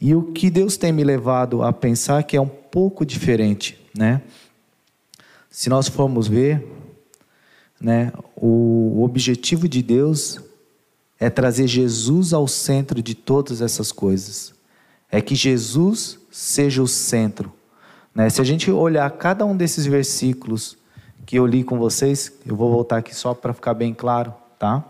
E 0.00 0.14
o 0.14 0.24
que 0.32 0.50
Deus 0.50 0.76
tem 0.76 0.92
me 0.92 1.02
levado 1.02 1.62
a 1.62 1.72
pensar 1.72 2.22
que 2.22 2.36
é 2.36 2.40
um 2.40 2.46
pouco 2.46 3.04
diferente. 3.04 3.78
Né? 3.96 4.22
Se 5.50 5.68
nós 5.68 5.88
formos 5.88 6.28
ver, 6.28 6.66
né, 7.80 8.12
o 8.36 9.02
objetivo 9.02 9.68
de 9.68 9.82
Deus 9.82 10.40
é 11.18 11.28
trazer 11.28 11.66
Jesus 11.66 12.32
ao 12.32 12.46
centro 12.46 13.02
de 13.02 13.14
todas 13.14 13.60
essas 13.60 13.90
coisas. 13.90 14.54
É 15.10 15.20
que 15.20 15.34
Jesus 15.34 16.18
seja 16.30 16.82
o 16.82 16.86
centro. 16.86 17.52
Né? 18.14 18.28
Se 18.30 18.40
a 18.40 18.44
gente 18.44 18.70
olhar 18.70 19.10
cada 19.12 19.44
um 19.44 19.56
desses 19.56 19.86
versículos 19.86 20.76
que 21.26 21.38
eu 21.38 21.46
li 21.46 21.64
com 21.64 21.78
vocês, 21.78 22.32
eu 22.46 22.54
vou 22.54 22.70
voltar 22.70 22.98
aqui 22.98 23.14
só 23.14 23.34
para 23.34 23.52
ficar 23.52 23.74
bem 23.74 23.92
claro, 23.92 24.32
tá? 24.58 24.84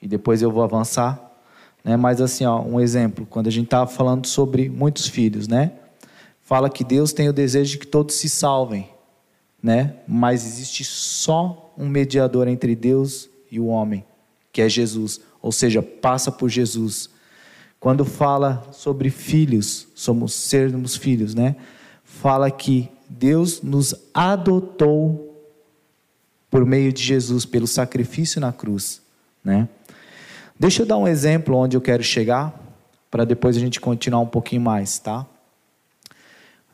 E 0.00 0.06
depois 0.06 0.40
eu 0.42 0.52
vou 0.52 0.62
avançar. 0.62 1.20
Né? 1.82 1.96
Mas 1.96 2.20
assim, 2.20 2.44
ó, 2.44 2.60
um 2.62 2.80
exemplo, 2.80 3.26
quando 3.26 3.48
a 3.48 3.50
gente 3.50 3.64
estava 3.64 3.90
falando 3.90 4.26
sobre 4.26 4.68
muitos 4.68 5.08
filhos, 5.08 5.48
né? 5.48 5.72
Fala 6.48 6.70
que 6.70 6.82
Deus 6.82 7.12
tem 7.12 7.28
o 7.28 7.32
desejo 7.32 7.72
de 7.72 7.78
que 7.80 7.86
todos 7.86 8.14
se 8.14 8.26
salvem, 8.26 8.88
né? 9.62 9.96
Mas 10.08 10.46
existe 10.46 10.82
só 10.82 11.74
um 11.76 11.86
mediador 11.86 12.48
entre 12.48 12.74
Deus 12.74 13.28
e 13.50 13.60
o 13.60 13.66
homem, 13.66 14.02
que 14.50 14.62
é 14.62 14.66
Jesus, 14.66 15.20
ou 15.42 15.52
seja, 15.52 15.82
passa 15.82 16.32
por 16.32 16.48
Jesus. 16.48 17.10
Quando 17.78 18.02
fala 18.02 18.66
sobre 18.72 19.10
filhos, 19.10 19.88
somos 19.94 20.32
sermos 20.32 20.96
filhos, 20.96 21.34
né? 21.34 21.54
Fala 22.02 22.50
que 22.50 22.88
Deus 23.10 23.60
nos 23.60 23.94
adotou 24.14 25.46
por 26.50 26.64
meio 26.64 26.94
de 26.94 27.02
Jesus, 27.02 27.44
pelo 27.44 27.66
sacrifício 27.66 28.40
na 28.40 28.54
cruz, 28.54 29.02
né? 29.44 29.68
Deixa 30.58 30.80
eu 30.80 30.86
dar 30.86 30.96
um 30.96 31.06
exemplo 31.06 31.54
onde 31.58 31.76
eu 31.76 31.80
quero 31.82 32.02
chegar, 32.02 32.58
para 33.10 33.26
depois 33.26 33.54
a 33.54 33.60
gente 33.60 33.78
continuar 33.78 34.22
um 34.22 34.26
pouquinho 34.26 34.62
mais, 34.62 34.98
tá? 34.98 35.26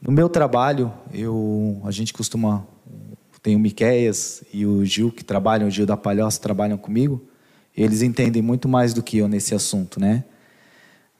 No 0.06 0.12
meu 0.12 0.28
trabalho, 0.28 0.92
eu, 1.14 1.80
a 1.82 1.90
gente 1.90 2.12
costuma, 2.12 2.66
tem 3.42 3.56
o 3.56 3.58
Miqueias 3.58 4.44
e 4.52 4.66
o 4.66 4.84
Gil 4.84 5.10
que 5.10 5.24
trabalham, 5.24 5.66
o 5.66 5.70
Gil 5.70 5.86
da 5.86 5.96
Palhoça 5.96 6.38
trabalham 6.38 6.76
comigo, 6.76 7.24
eles 7.74 8.02
entendem 8.02 8.42
muito 8.42 8.68
mais 8.68 8.92
do 8.92 9.02
que 9.02 9.16
eu 9.16 9.26
nesse 9.26 9.54
assunto, 9.54 9.98
né? 9.98 10.22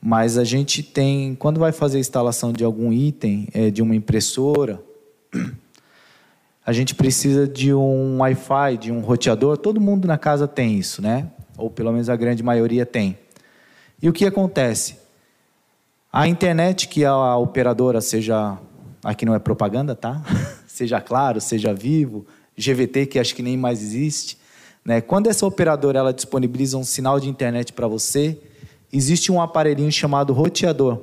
Mas 0.03 0.37
a 0.37 0.45
gente 0.45 0.83
tem, 0.83 1.35
quando 1.35 1.59
vai 1.59 1.73
fazer 1.73 1.97
a 1.97 2.00
instalação 2.00 2.53
de 2.53 2.62
algum 2.62 2.93
item, 2.93 3.49
é, 3.55 3.71
de 3.71 3.81
uma 3.81 3.97
impressora, 3.97 4.83
a 6.67 6.71
gente 6.71 6.95
precisa 6.95 7.49
de 7.49 7.73
um 7.73 8.19
Wi-Fi, 8.19 8.76
de 8.76 8.93
um 8.93 9.00
roteador. 9.00 9.57
Todo 9.57 9.81
mundo 9.81 10.07
na 10.07 10.19
casa 10.19 10.47
tem 10.47 10.79
isso, 10.79 11.00
né? 11.00 11.31
Ou 11.57 11.71
pelo 11.71 11.91
menos 11.91 12.11
a 12.11 12.17
grande 12.17 12.43
maioria 12.43 12.85
tem. 12.85 13.19
E 14.03 14.11
o 14.11 14.12
que 14.12 14.26
acontece? 14.26 14.99
A 16.12 16.29
internet 16.29 16.87
que 16.87 17.03
a 17.03 17.37
operadora, 17.38 18.00
seja. 18.03 18.59
Aqui 19.04 19.26
não 19.26 19.34
é 19.34 19.38
propaganda, 19.38 19.94
tá? 19.94 20.23
seja 20.66 20.99
claro, 21.00 21.38
seja 21.40 21.75
vivo, 21.75 22.26
GVT, 22.56 23.06
que 23.06 23.18
acho 23.18 23.34
que 23.34 23.42
nem 23.42 23.56
mais 23.56 23.82
existe. 23.82 24.38
Né? 24.82 25.02
Quando 25.02 25.28
essa 25.28 25.44
operadora 25.46 25.99
ela 25.99 26.12
disponibiliza 26.12 26.78
um 26.78 26.84
sinal 26.84 27.20
de 27.20 27.28
internet 27.28 27.73
para 27.75 27.87
você, 27.87 28.38
existe 28.90 29.30
um 29.30 29.40
aparelhinho 29.40 29.92
chamado 29.92 30.32
roteador. 30.32 31.02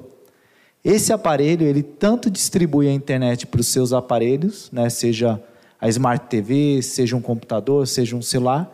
Esse 0.84 1.14
aparelho, 1.14 1.66
ele 1.66 1.84
tanto 1.84 2.30
distribui 2.30 2.88
a 2.88 2.92
internet 2.92 3.46
para 3.46 3.62
os 3.62 3.68
seus 3.68 3.94
aparelhos, 3.94 4.70
né, 4.72 4.90
seja 4.90 5.42
a 5.80 5.88
Smart 5.88 6.26
TV, 6.28 6.82
seja 6.82 7.16
um 7.16 7.22
computador, 7.22 7.88
seja 7.88 8.16
um 8.16 8.22
celular, 8.22 8.72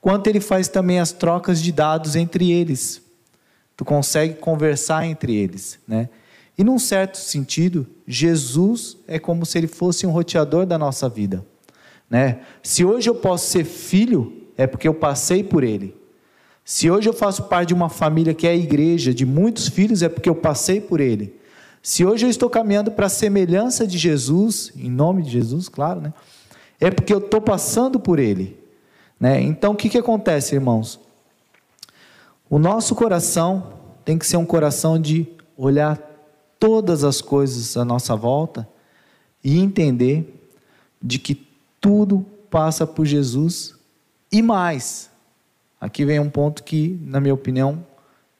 quanto 0.00 0.26
ele 0.26 0.40
faz 0.40 0.68
também 0.68 0.98
as 0.98 1.12
trocas 1.12 1.62
de 1.62 1.70
dados 1.70 2.16
entre 2.16 2.50
eles. 2.50 3.02
Tu 3.76 3.84
consegue 3.84 4.34
conversar 4.34 5.06
entre 5.06 5.34
eles, 5.34 5.78
né? 5.86 6.08
E 6.56 6.64
num 6.64 6.78
certo 6.78 7.16
sentido, 7.16 7.86
Jesus 8.06 8.96
é 9.06 9.18
como 9.18 9.46
se 9.46 9.56
ele 9.58 9.66
fosse 9.66 10.06
um 10.06 10.10
roteador 10.10 10.66
da 10.66 10.78
nossa 10.78 11.08
vida. 11.08 11.44
Né? 12.08 12.40
Se 12.62 12.84
hoje 12.84 13.08
eu 13.08 13.14
posso 13.14 13.50
ser 13.50 13.64
filho, 13.64 14.46
é 14.56 14.66
porque 14.66 14.86
eu 14.86 14.94
passei 14.94 15.42
por 15.42 15.64
ele. 15.64 15.96
Se 16.64 16.90
hoje 16.90 17.08
eu 17.08 17.12
faço 17.12 17.44
parte 17.44 17.68
de 17.68 17.74
uma 17.74 17.88
família 17.88 18.34
que 18.34 18.46
é 18.46 18.50
a 18.50 18.56
igreja, 18.56 19.14
de 19.14 19.24
muitos 19.24 19.68
filhos, 19.68 20.02
é 20.02 20.08
porque 20.08 20.28
eu 20.28 20.34
passei 20.34 20.80
por 20.80 21.00
ele. 21.00 21.34
Se 21.82 22.04
hoje 22.04 22.26
eu 22.26 22.30
estou 22.30 22.50
caminhando 22.50 22.90
para 22.90 23.06
a 23.06 23.08
semelhança 23.08 23.86
de 23.86 23.96
Jesus, 23.96 24.70
em 24.76 24.90
nome 24.90 25.22
de 25.22 25.30
Jesus, 25.30 25.68
claro, 25.68 26.00
né? 26.00 26.12
É 26.78 26.90
porque 26.90 27.12
eu 27.12 27.18
estou 27.18 27.40
passando 27.40 27.98
por 27.98 28.18
ele. 28.18 28.58
Né? 29.18 29.40
Então, 29.40 29.72
o 29.72 29.76
que, 29.76 29.88
que 29.88 29.98
acontece, 29.98 30.54
irmãos? 30.54 31.00
O 32.48 32.58
nosso 32.58 32.94
coração 32.94 33.72
tem 34.04 34.18
que 34.18 34.26
ser 34.26 34.36
um 34.36 34.46
coração 34.46 34.98
de 34.98 35.26
olhar 35.56 35.96
todas 36.60 37.02
as 37.02 37.22
coisas 37.22 37.76
à 37.76 37.84
nossa 37.84 38.14
volta 38.14 38.68
e 39.42 39.58
entender 39.58 40.48
de 41.02 41.18
que 41.18 41.46
tudo 41.80 42.24
passa 42.50 42.86
por 42.86 43.06
Jesus 43.06 43.74
e 44.30 44.42
mais. 44.42 45.10
Aqui 45.80 46.04
vem 46.04 46.20
um 46.20 46.28
ponto 46.28 46.62
que, 46.62 47.00
na 47.02 47.18
minha 47.18 47.32
opinião, 47.32 47.84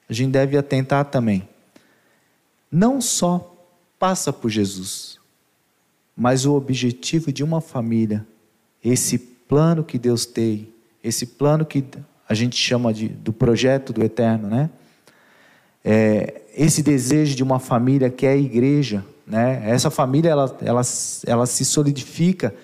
a 0.07 0.13
gente 0.13 0.33
deve 0.33 0.59
atentar 0.59 1.07
também. 1.07 1.49
Não 2.71 3.01
só 3.01 3.57
passa 3.99 4.33
por 4.33 4.51
Jesus, 4.51 5.19
mas 6.15 6.45
o 6.45 6.55
objetivo 6.55 7.33
de 7.33 7.43
uma 7.43 7.63
família, 7.63 8.27
esse 8.85 9.19
plano 9.19 9.83
que 9.83 9.99
Deus 9.99 10.27
tem, 10.27 10.69
esse 11.03 11.25
plano 11.25 11.65
que 11.65 11.83
a 12.29 12.35
gente 12.35 12.57
chama 12.57 12.93
de, 12.93 13.09
do 13.09 13.33
projeto 13.33 13.93
do 13.93 14.05
eterno, 14.05 14.49
né? 14.49 14.71
É, 15.85 16.43
esse 16.55 16.83
desejo 16.83 17.35
de 17.35 17.43
uma 17.43 17.59
família 17.59 18.11
que 18.11 18.27
é 18.27 18.31
a 18.31 18.37
igreja, 18.37 19.05
né? 19.27 19.63
Essa 19.71 19.91
família 19.91 20.31
ela, 20.31 20.59
ela, 20.61 20.83
ela 21.27 21.47
se 21.47 21.65
solidifica, 21.65 22.55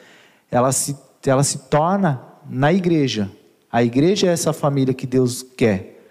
ela 0.51 0.73
se, 0.73 0.97
ela 1.25 1.45
se 1.45 1.59
torna 1.59 2.21
na 2.49 2.73
igreja. 2.73 3.31
A 3.71 3.83
igreja 3.83 4.27
é 4.27 4.31
essa 4.31 4.53
família 4.53 4.93
que 4.93 5.07
Deus 5.07 5.43
quer. 5.43 6.05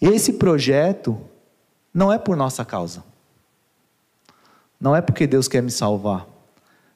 Esse 0.00 0.34
projeto 0.34 1.18
não 1.92 2.12
é 2.12 2.18
por 2.18 2.36
nossa 2.36 2.64
causa. 2.64 3.04
Não 4.80 4.96
é 4.96 5.02
porque 5.02 5.26
Deus 5.26 5.46
quer 5.46 5.62
me 5.62 5.70
salvar, 5.70 6.26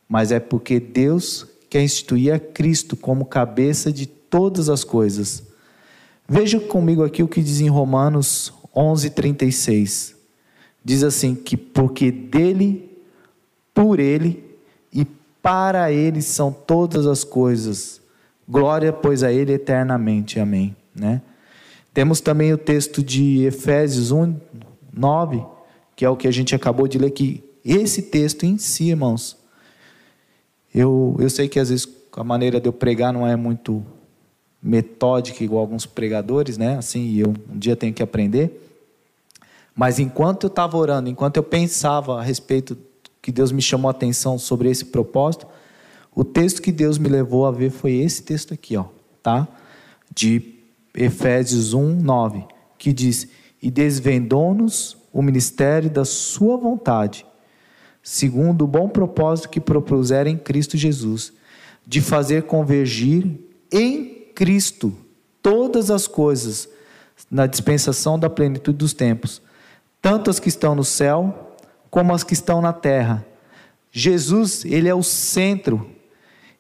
mas 0.09 0.33
é 0.33 0.41
porque 0.41 0.81
Deus 0.81 1.47
quer 1.69 1.83
instituir 1.83 2.33
a 2.33 2.39
Cristo 2.39 2.97
como 2.97 3.27
cabeça 3.27 3.93
de 3.93 4.07
todas 4.07 4.69
as 4.71 4.85
coisas. 4.85 5.43
Veja 6.27 6.59
comigo 6.59 7.05
aqui 7.05 7.23
o 7.23 7.29
que 7.29 7.43
diz 7.43 7.61
em 7.61 7.69
Romanos 7.69 8.53
11:36. 8.75 10.15
Diz 10.85 11.03
assim 11.03 11.35
que 11.35 11.57
porque 11.57 12.11
dele, 12.11 12.91
por 13.73 13.99
ele 13.99 14.45
e 14.93 15.05
para 15.43 15.91
ele 15.91 16.21
são 16.21 16.53
todas 16.53 17.07
as 17.07 17.25
coisas. 17.25 18.01
Glória, 18.49 18.93
pois, 18.93 19.23
a 19.23 19.33
ele 19.33 19.53
eternamente. 19.53 20.39
Amém, 20.39 20.77
né? 20.95 21.23
Temos 21.95 22.21
também 22.21 22.53
o 22.53 22.59
texto 22.59 23.03
de 23.03 23.45
Efésios 23.45 24.11
1, 24.11 24.37
9, 24.93 25.45
que 25.95 26.05
é 26.05 26.11
o 26.11 26.17
que 26.17 26.27
a 26.27 26.33
gente 26.33 26.55
acabou 26.55 26.89
de 26.89 26.99
ler, 26.99 27.11
que 27.11 27.43
esse 27.65 28.03
texto 28.03 28.45
em 28.45 28.59
si, 28.59 28.91
irmãos, 28.91 29.39
eu, 30.75 31.17
eu 31.21 31.31
sei 31.31 31.49
que 31.49 31.59
às 31.59 31.71
vezes 31.71 31.89
a 32.17 32.25
maneira 32.25 32.61
de 32.61 32.69
eu 32.69 32.73
pregar 32.73 33.13
não 33.13 33.27
é 33.27 33.37
muito 33.37 33.85
metódica 34.65 35.45
igual 35.45 35.61
alguns 35.61 35.85
pregadores, 35.85 36.57
né? 36.57 36.79
Assim, 36.79 37.15
eu 37.19 37.35
um 37.53 37.59
dia 37.59 37.77
tenho 37.77 37.93
que 37.93 38.03
aprender. 38.03 38.63
Mas 39.77 39.99
enquanto 39.99 40.45
eu 40.45 40.49
estava 40.49 40.79
orando, 40.79 41.11
enquanto 41.11 41.37
eu 41.37 41.43
pensava 41.43 42.19
a 42.19 42.23
respeito 42.23 42.75
que 43.21 43.31
Deus 43.31 43.53
me 43.53 43.61
chamou 43.61 43.89
a 43.89 43.91
atenção 43.91 44.39
sobre 44.39 44.71
esse 44.71 44.87
propósito, 44.87 45.47
o 46.15 46.25
texto 46.25 46.63
que 46.63 46.73
Deus 46.73 46.97
me 46.97 47.11
levou 47.11 47.45
a 47.45 47.51
ver 47.51 47.71
foi 47.71 47.93
esse 47.93 48.23
texto 48.23 48.55
aqui, 48.55 48.75
ó, 48.75 48.87
tá? 49.23 49.47
De 50.15 50.55
Efésios 50.95 51.75
1, 51.75 52.01
9, 52.01 52.45
que 52.79 52.93
diz: 52.93 53.29
E 53.61 53.71
desvendou-nos 53.71 54.97
o 55.13 55.21
ministério 55.21 55.91
da 55.91 56.07
Sua 56.07 56.57
vontade, 56.57 57.27
segundo 58.03 58.63
o 58.63 58.69
bom 58.69 58.89
propósito 58.89 59.51
que 59.51 59.61
propuseram 59.61 60.31
em 60.31 60.39
Cristo 60.39 60.79
Jesus, 60.79 61.35
de 61.87 62.01
fazer 62.01 62.45
convergir 62.45 63.27
em 63.71 64.14
Cristo 64.35 64.93
todas 65.43 65.91
as 65.91 66.07
coisas 66.07 66.69
na 67.31 67.47
dispensação 67.47 68.19
da 68.19 68.29
plenitude 68.29 68.79
dos 68.79 68.93
tempos, 68.93 69.41
tanto 70.01 70.31
as 70.31 70.39
que 70.39 70.49
estão 70.49 70.75
no 70.75 70.85
céu 70.85 71.57
como 71.91 72.15
as 72.15 72.25
que 72.25 72.35
estão 72.35 72.61
na 72.61 72.73
terra. 72.73 73.25
Jesus, 73.91 74.65
ele 74.65 74.89
é 74.89 74.95
o 74.95 75.03
centro 75.03 75.95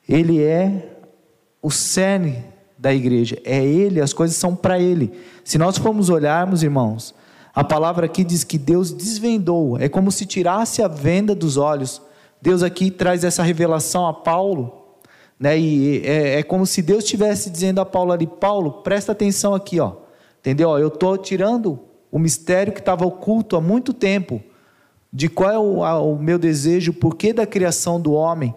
ele 0.08 0.42
é 0.42 0.96
o 1.62 1.70
cerne 1.70 2.44
da 2.78 2.92
igreja, 2.92 3.38
é 3.44 3.64
Ele, 3.64 4.00
as 4.00 4.12
coisas 4.12 4.36
são 4.36 4.54
para 4.54 4.78
Ele. 4.78 5.12
Se 5.42 5.56
nós 5.56 5.78
formos 5.78 6.10
olharmos, 6.10 6.62
irmãos, 6.62 7.14
a 7.54 7.64
palavra 7.64 8.06
aqui 8.06 8.22
diz 8.22 8.44
que 8.44 8.58
Deus 8.58 8.92
desvendou, 8.92 9.78
é 9.78 9.88
como 9.88 10.12
se 10.12 10.26
tirasse 10.26 10.82
a 10.82 10.88
venda 10.88 11.34
dos 11.34 11.56
olhos. 11.56 12.02
Deus 12.42 12.62
aqui 12.62 12.90
traz 12.90 13.24
essa 13.24 13.42
revelação 13.42 14.06
a 14.06 14.12
Paulo, 14.12 14.83
né? 15.38 15.58
E 15.58 16.02
é, 16.04 16.40
é 16.40 16.42
como 16.42 16.66
se 16.66 16.82
Deus 16.82 17.04
estivesse 17.04 17.50
dizendo 17.50 17.80
a 17.80 17.84
Paulo 17.84 18.12
ali: 18.12 18.26
Paulo, 18.26 18.82
presta 18.82 19.12
atenção 19.12 19.54
aqui, 19.54 19.80
ó, 19.80 19.92
entendeu? 20.40 20.78
Eu 20.78 20.88
estou 20.88 21.16
tirando 21.18 21.78
o 22.10 22.18
mistério 22.18 22.72
que 22.72 22.80
estava 22.80 23.04
oculto 23.04 23.56
há 23.56 23.60
muito 23.60 23.92
tempo, 23.92 24.42
de 25.12 25.28
qual 25.28 25.50
é 25.50 25.58
o, 25.58 25.84
a, 25.84 26.00
o 26.00 26.18
meu 26.18 26.38
desejo, 26.38 26.92
o 26.92 26.94
porquê 26.94 27.32
da 27.32 27.46
criação 27.46 28.00
do 28.00 28.12
homem 28.12 28.54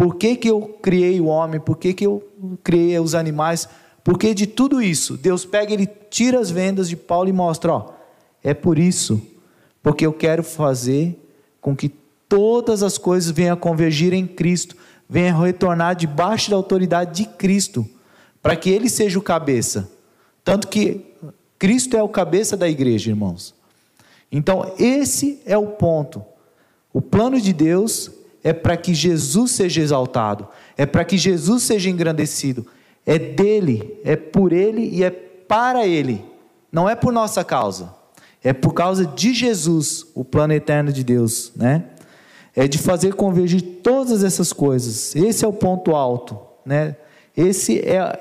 por 0.00 0.16
que, 0.16 0.34
que 0.34 0.48
eu 0.48 0.62
criei 0.80 1.20
o 1.20 1.26
homem? 1.26 1.60
Por 1.60 1.76
que, 1.76 1.92
que 1.92 2.06
eu 2.06 2.26
criei 2.64 2.98
os 2.98 3.14
animais? 3.14 3.68
Porque 4.02 4.32
de 4.32 4.46
tudo 4.46 4.80
isso, 4.80 5.14
Deus 5.14 5.44
pega, 5.44 5.74
ele 5.74 5.86
tira 6.08 6.40
as 6.40 6.50
vendas 6.50 6.88
de 6.88 6.96
Paulo 6.96 7.28
e 7.28 7.34
mostra: 7.34 7.70
ó, 7.70 7.90
é 8.42 8.54
por 8.54 8.78
isso, 8.78 9.20
porque 9.82 10.06
eu 10.06 10.12
quero 10.14 10.42
fazer 10.42 11.22
com 11.60 11.76
que 11.76 11.90
todas 12.26 12.82
as 12.82 12.96
coisas 12.96 13.30
venham 13.30 13.52
a 13.52 13.58
convergir 13.58 14.14
em 14.14 14.26
Cristo, 14.26 14.74
venham 15.10 15.40
a 15.40 15.44
retornar 15.44 15.96
debaixo 15.96 16.50
da 16.50 16.56
autoridade 16.56 17.24
de 17.24 17.28
Cristo, 17.28 17.84
para 18.40 18.54
que 18.54 18.70
Ele 18.70 18.88
seja 18.88 19.18
o 19.18 19.22
cabeça. 19.22 19.90
Tanto 20.44 20.68
que 20.68 21.04
Cristo 21.58 21.96
é 21.96 22.02
o 22.02 22.08
cabeça 22.08 22.56
da 22.56 22.68
igreja, 22.68 23.10
irmãos. 23.10 23.52
Então, 24.30 24.72
esse 24.78 25.42
é 25.44 25.58
o 25.58 25.66
ponto. 25.66 26.24
O 26.92 27.02
plano 27.02 27.40
de 27.40 27.52
Deus 27.52 28.10
é 28.42 28.52
para 28.52 28.76
que 28.76 28.94
Jesus 28.94 29.50
seja 29.50 29.82
exaltado, 29.82 30.48
é 30.76 30.86
para 30.86 31.04
que 31.04 31.18
Jesus 31.18 31.64
seja 31.64 31.90
engrandecido. 31.90 32.66
É 33.04 33.18
dele, 33.18 33.98
é 34.04 34.14
por 34.14 34.52
ele 34.52 34.88
e 34.90 35.02
é 35.02 35.10
para 35.10 35.86
ele. 35.86 36.24
Não 36.70 36.88
é 36.88 36.94
por 36.94 37.12
nossa 37.12 37.42
causa. 37.42 37.92
É 38.42 38.52
por 38.52 38.72
causa 38.72 39.04
de 39.04 39.34
Jesus, 39.34 40.06
o 40.14 40.24
plano 40.24 40.52
eterno 40.52 40.92
de 40.92 41.02
Deus, 41.02 41.52
né? 41.56 41.84
É 42.54 42.66
de 42.66 42.78
fazer 42.78 43.14
convergir 43.14 43.62
todas 43.82 44.24
essas 44.24 44.52
coisas. 44.52 45.14
Esse 45.14 45.44
é 45.44 45.48
o 45.48 45.52
ponto 45.52 45.94
alto, 45.94 46.38
né? 46.64 46.96
Esse 47.36 47.78
é, 47.80 48.20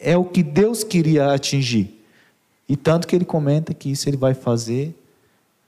é 0.00 0.16
o 0.16 0.24
que 0.24 0.42
Deus 0.42 0.84
queria 0.84 1.32
atingir. 1.32 1.96
E 2.68 2.76
tanto 2.76 3.06
que 3.06 3.14
ele 3.14 3.24
comenta 3.24 3.74
que 3.74 3.90
isso 3.90 4.08
ele 4.08 4.16
vai 4.16 4.34
fazer 4.34 4.94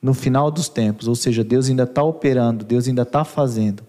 no 0.00 0.14
final 0.14 0.50
dos 0.50 0.68
tempos, 0.68 1.08
ou 1.08 1.14
seja, 1.14 1.42
Deus 1.42 1.68
ainda 1.68 1.82
está 1.82 2.02
operando, 2.02 2.64
Deus 2.64 2.86
ainda 2.86 3.02
está 3.02 3.24
fazendo. 3.24 3.82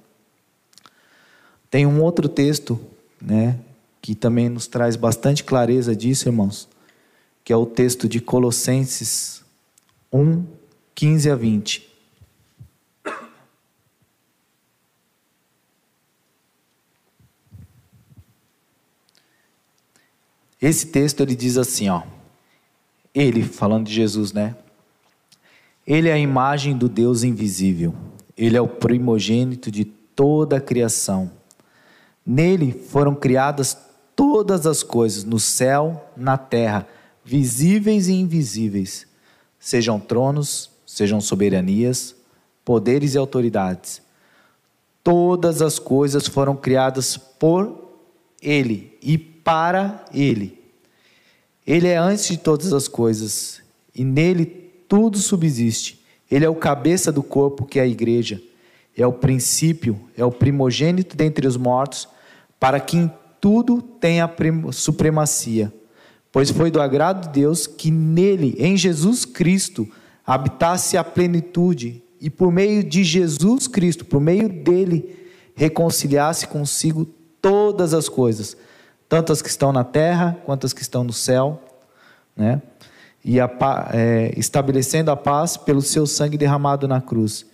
Tem 1.70 1.86
um 1.86 2.02
outro 2.02 2.28
texto, 2.28 2.80
né, 3.22 3.60
que 4.02 4.16
também 4.16 4.50
nos 4.50 4.66
traz 4.66 4.96
bastante 4.96 5.44
clareza 5.44 5.96
disso, 5.96 6.28
irmãos, 6.28 6.68
que 7.44 7.54
é 7.54 7.56
o 7.56 7.66
texto 7.66 8.10
de 8.10 8.20
Colossenses 8.20 9.44
1, 10.12 10.44
15 10.96 11.30
a 11.30 11.36
20. 11.36 11.89
Esse 20.62 20.88
texto 20.88 21.22
ele 21.22 21.36
diz 21.36 21.58
assim, 21.58 21.90
ó. 21.90 22.04
Ele 23.14 23.44
falando 23.44 23.88
de 23.88 23.94
Jesus, 23.94 24.34
né? 24.34 24.56
Ele 25.86 26.10
é 26.10 26.14
a 26.14 26.20
imagem 26.20 26.78
do 26.78 26.88
Deus 26.88 27.24
invisível. 27.24 27.96
Ele 28.38 28.56
é 28.56 28.62
o 28.62 28.68
primogênito 28.68 29.72
de 29.72 29.86
toda 29.86 30.58
a 30.58 30.62
criação. 30.62 31.32
Nele 32.26 32.72
foram 32.72 33.16
criadas 33.16 33.78
todas 34.16 34.68
as 34.68 34.84
coisas, 34.84 35.24
no 35.24 35.40
céu, 35.40 36.12
na 36.16 36.38
terra, 36.38 36.88
visíveis 37.24 38.08
e 38.08 38.14
invisíveis, 38.14 39.08
sejam 39.58 40.00
tronos, 40.00 40.70
sejam 40.86 41.22
soberanias, 41.22 42.16
poderes 42.66 43.16
e 43.16 43.18
autoridades. 43.18 44.02
Todas 45.04 45.62
as 45.62 45.80
coisas 45.80 46.28
foram 46.28 46.56
criadas 46.56 47.18
por 47.18 47.89
Ele 48.42 48.98
e 49.02 49.18
para 49.18 50.06
Ele. 50.14 50.58
Ele 51.66 51.88
é 51.88 51.98
antes 51.98 52.28
de 52.28 52.38
todas 52.38 52.74
as 52.74 52.88
coisas 52.88 53.62
e 53.94 54.04
nele 54.04 54.46
tudo 54.88 55.18
subsiste. 55.18 56.00
Ele 56.30 56.46
é 56.46 56.50
o 56.50 56.56
cabeça 56.56 57.12
do 57.12 57.22
corpo, 57.22 57.66
que 57.66 57.80
é 57.80 57.84
a 57.84 57.88
igreja. 57.88 58.42
É 58.98 59.06
o 59.06 59.14
princípio, 59.14 60.00
é 60.18 60.26
o 60.26 60.32
primogênito 60.32 61.16
dentre 61.16 61.48
os 61.48 61.58
mortos, 61.58 62.08
para 62.60 62.80
que 62.80 62.98
em 62.98 63.12
tudo 63.40 63.82
tenha 63.82 64.30
supremacia. 64.72 65.74
Pois 66.32 66.52
foi 66.52 66.70
do 66.70 66.82
agrado 66.82 67.28
de 67.28 67.40
Deus 67.40 67.66
que 67.66 67.90
nele, 67.90 68.56
em 68.60 68.76
Jesus 68.76 69.26
Cristo, 69.26 69.88
habitasse 70.26 70.98
a 70.98 71.04
plenitude, 71.04 72.04
e 72.22 72.30
por 72.30 72.52
meio 72.52 72.84
de 72.84 73.04
Jesus 73.04 73.68
Cristo, 73.68 74.06
por 74.06 74.20
meio 74.20 74.50
dele, 74.50 75.16
reconciliasse 75.56 76.48
consigo 76.48 77.08
todas 77.42 77.94
as 77.94 78.10
coisas, 78.10 78.56
tanto 79.08 79.32
as 79.32 79.42
que 79.42 79.50
estão 79.50 79.72
na 79.72 79.84
terra 79.84 80.38
quanto 80.46 80.66
as 80.66 80.74
que 80.74 80.82
estão 80.82 81.04
no 81.04 81.14
céu, 81.14 81.62
né? 82.36 82.62
e 83.24 83.40
a, 83.40 83.50
é, 83.94 84.34
estabelecendo 84.38 85.12
a 85.12 85.16
paz 85.16 85.58
pelo 85.58 85.82
seu 85.82 86.06
sangue 86.06 86.38
derramado 86.38 86.88
na 86.88 87.02
cruz. 87.02 87.46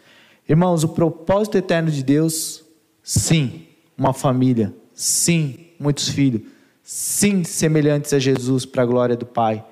Irmãos, 0.48 0.84
o 0.84 0.89
propósito 0.89 1.58
eterno 1.58 1.89
de 1.89 2.04
Deus, 2.04 2.63
sim, 3.04 3.67
uma 3.98 4.13
família, 4.13 4.74
sim, 4.93 5.67
muitos 5.80 6.08
filhos, 6.08 6.43
sim, 6.84 7.43
semelhantes 7.43 8.13
a 8.13 8.19
Jesus 8.19 8.65
para 8.65 8.84
a 8.84 8.86
glória 8.86 9.15
do 9.15 9.26
Pai. 9.26 9.65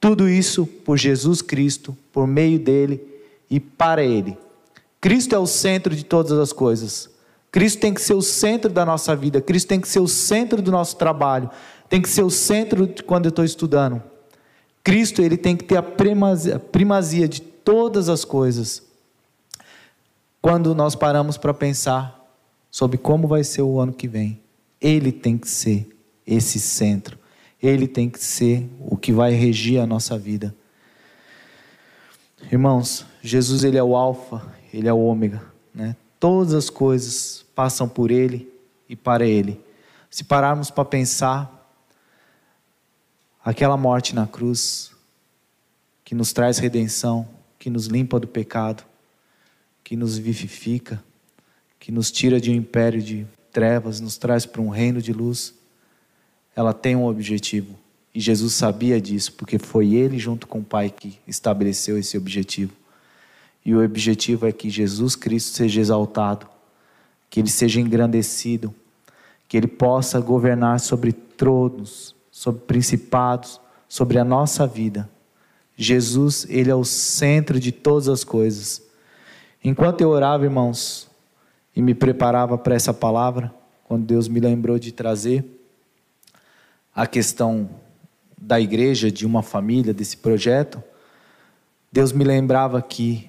Tudo 0.00 0.28
isso 0.28 0.66
por 0.66 0.96
Jesus 0.96 1.42
Cristo, 1.42 1.96
por 2.12 2.26
meio 2.26 2.58
dele 2.58 3.02
e 3.50 3.58
para 3.58 4.04
ele. 4.04 4.38
Cristo 5.00 5.34
é 5.34 5.38
o 5.38 5.46
centro 5.46 5.94
de 5.94 6.04
todas 6.04 6.32
as 6.32 6.52
coisas. 6.52 7.10
Cristo 7.50 7.80
tem 7.80 7.94
que 7.94 8.00
ser 8.00 8.14
o 8.14 8.22
centro 8.22 8.70
da 8.70 8.84
nossa 8.84 9.16
vida, 9.16 9.40
Cristo 9.40 9.68
tem 9.68 9.80
que 9.80 9.88
ser 9.88 10.00
o 10.00 10.08
centro 10.08 10.60
do 10.60 10.70
nosso 10.70 10.96
trabalho, 10.96 11.50
tem 11.88 12.00
que 12.02 12.08
ser 12.08 12.22
o 12.22 12.30
centro 12.30 12.86
de 12.86 13.02
quando 13.02 13.26
eu 13.26 13.30
estou 13.30 13.44
estudando. 13.44 14.02
Cristo 14.84 15.22
ele 15.22 15.36
tem 15.36 15.56
que 15.56 15.64
ter 15.64 15.76
a 15.76 15.82
primazia, 15.82 16.58
primazia 16.58 17.28
de 17.28 17.40
todas 17.40 18.08
as 18.08 18.24
coisas. 18.24 18.82
Quando 20.40 20.74
nós 20.74 20.94
paramos 20.94 21.36
para 21.36 21.52
pensar 21.52 22.18
sobre 22.70 22.96
como 22.96 23.26
vai 23.26 23.42
ser 23.44 23.62
o 23.62 23.80
ano 23.80 23.92
que 23.92 24.06
vem, 24.06 24.40
ele 24.80 25.10
tem 25.10 25.36
que 25.36 25.48
ser 25.48 25.88
esse 26.26 26.60
centro. 26.60 27.18
Ele 27.60 27.88
tem 27.88 28.08
que 28.08 28.22
ser 28.22 28.68
o 28.80 28.96
que 28.96 29.12
vai 29.12 29.32
regir 29.32 29.80
a 29.80 29.86
nossa 29.86 30.16
vida. 30.16 30.54
Irmãos, 32.52 33.04
Jesus 33.20 33.64
ele 33.64 33.76
é 33.76 33.82
o 33.82 33.96
alfa, 33.96 34.42
ele 34.72 34.86
é 34.86 34.92
o 34.92 35.00
ômega, 35.00 35.42
né? 35.74 35.96
Todas 36.20 36.54
as 36.54 36.70
coisas 36.70 37.44
passam 37.54 37.88
por 37.88 38.10
ele 38.10 38.52
e 38.88 38.96
para 38.96 39.26
ele. 39.26 39.60
Se 40.10 40.24
pararmos 40.24 40.70
para 40.70 40.84
pensar, 40.84 41.54
aquela 43.44 43.76
morte 43.76 44.14
na 44.14 44.26
cruz 44.26 44.90
que 46.04 46.14
nos 46.14 46.32
traz 46.32 46.58
redenção, 46.58 47.28
que 47.58 47.68
nos 47.68 47.86
limpa 47.86 48.18
do 48.18 48.26
pecado, 48.26 48.82
que 49.84 49.96
nos 49.96 50.16
vivifica, 50.16 51.02
que 51.78 51.92
nos 51.92 52.10
tira 52.10 52.40
de 52.40 52.50
um 52.50 52.54
império 52.54 53.02
de 53.02 53.26
trevas, 53.52 54.00
nos 54.00 54.16
traz 54.16 54.46
para 54.46 54.60
um 54.60 54.68
reino 54.68 55.00
de 55.00 55.12
luz, 55.12 55.54
ela 56.54 56.72
tem 56.72 56.96
um 56.96 57.06
objetivo. 57.06 57.78
E 58.14 58.20
Jesus 58.20 58.54
sabia 58.54 59.00
disso, 59.00 59.32
porque 59.34 59.58
foi 59.58 59.94
ele, 59.94 60.18
junto 60.18 60.46
com 60.46 60.58
o 60.58 60.64
Pai, 60.64 60.90
que 60.90 61.18
estabeleceu 61.26 61.98
esse 61.98 62.16
objetivo. 62.16 62.72
E 63.68 63.74
o 63.74 63.84
objetivo 63.84 64.46
é 64.46 64.50
que 64.50 64.70
Jesus 64.70 65.14
Cristo 65.14 65.54
seja 65.54 65.78
exaltado, 65.78 66.48
que 67.28 67.38
ele 67.38 67.50
seja 67.50 67.78
engrandecido, 67.82 68.74
que 69.46 69.58
ele 69.58 69.66
possa 69.66 70.18
governar 70.20 70.80
sobre 70.80 71.12
tronos, 71.12 72.16
sobre 72.30 72.62
principados, 72.62 73.60
sobre 73.86 74.18
a 74.18 74.24
nossa 74.24 74.66
vida. 74.66 75.06
Jesus, 75.76 76.46
ele 76.48 76.70
é 76.70 76.74
o 76.74 76.82
centro 76.82 77.60
de 77.60 77.70
todas 77.70 78.08
as 78.08 78.24
coisas. 78.24 78.80
Enquanto 79.62 80.00
eu 80.00 80.08
orava, 80.08 80.44
irmãos, 80.44 81.06
e 81.76 81.82
me 81.82 81.92
preparava 81.92 82.56
para 82.56 82.74
essa 82.74 82.94
palavra, 82.94 83.54
quando 83.84 84.06
Deus 84.06 84.28
me 84.28 84.40
lembrou 84.40 84.78
de 84.78 84.92
trazer 84.92 85.44
a 86.94 87.06
questão 87.06 87.68
da 88.34 88.58
igreja, 88.58 89.12
de 89.12 89.26
uma 89.26 89.42
família, 89.42 89.92
desse 89.92 90.16
projeto, 90.16 90.82
Deus 91.92 92.12
me 92.12 92.24
lembrava 92.24 92.80
que, 92.80 93.28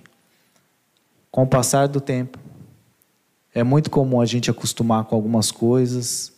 com 1.32 1.44
o 1.44 1.48
passar 1.48 1.88
do 1.88 2.02
tempo, 2.02 2.40
é 3.54 3.64
muito 3.64 3.90
comum 3.90 4.22
a 4.22 4.26
gente 4.26 4.50
acostumar 4.50 5.06
com 5.06 5.16
algumas 5.16 5.52
coisas, 5.52 6.32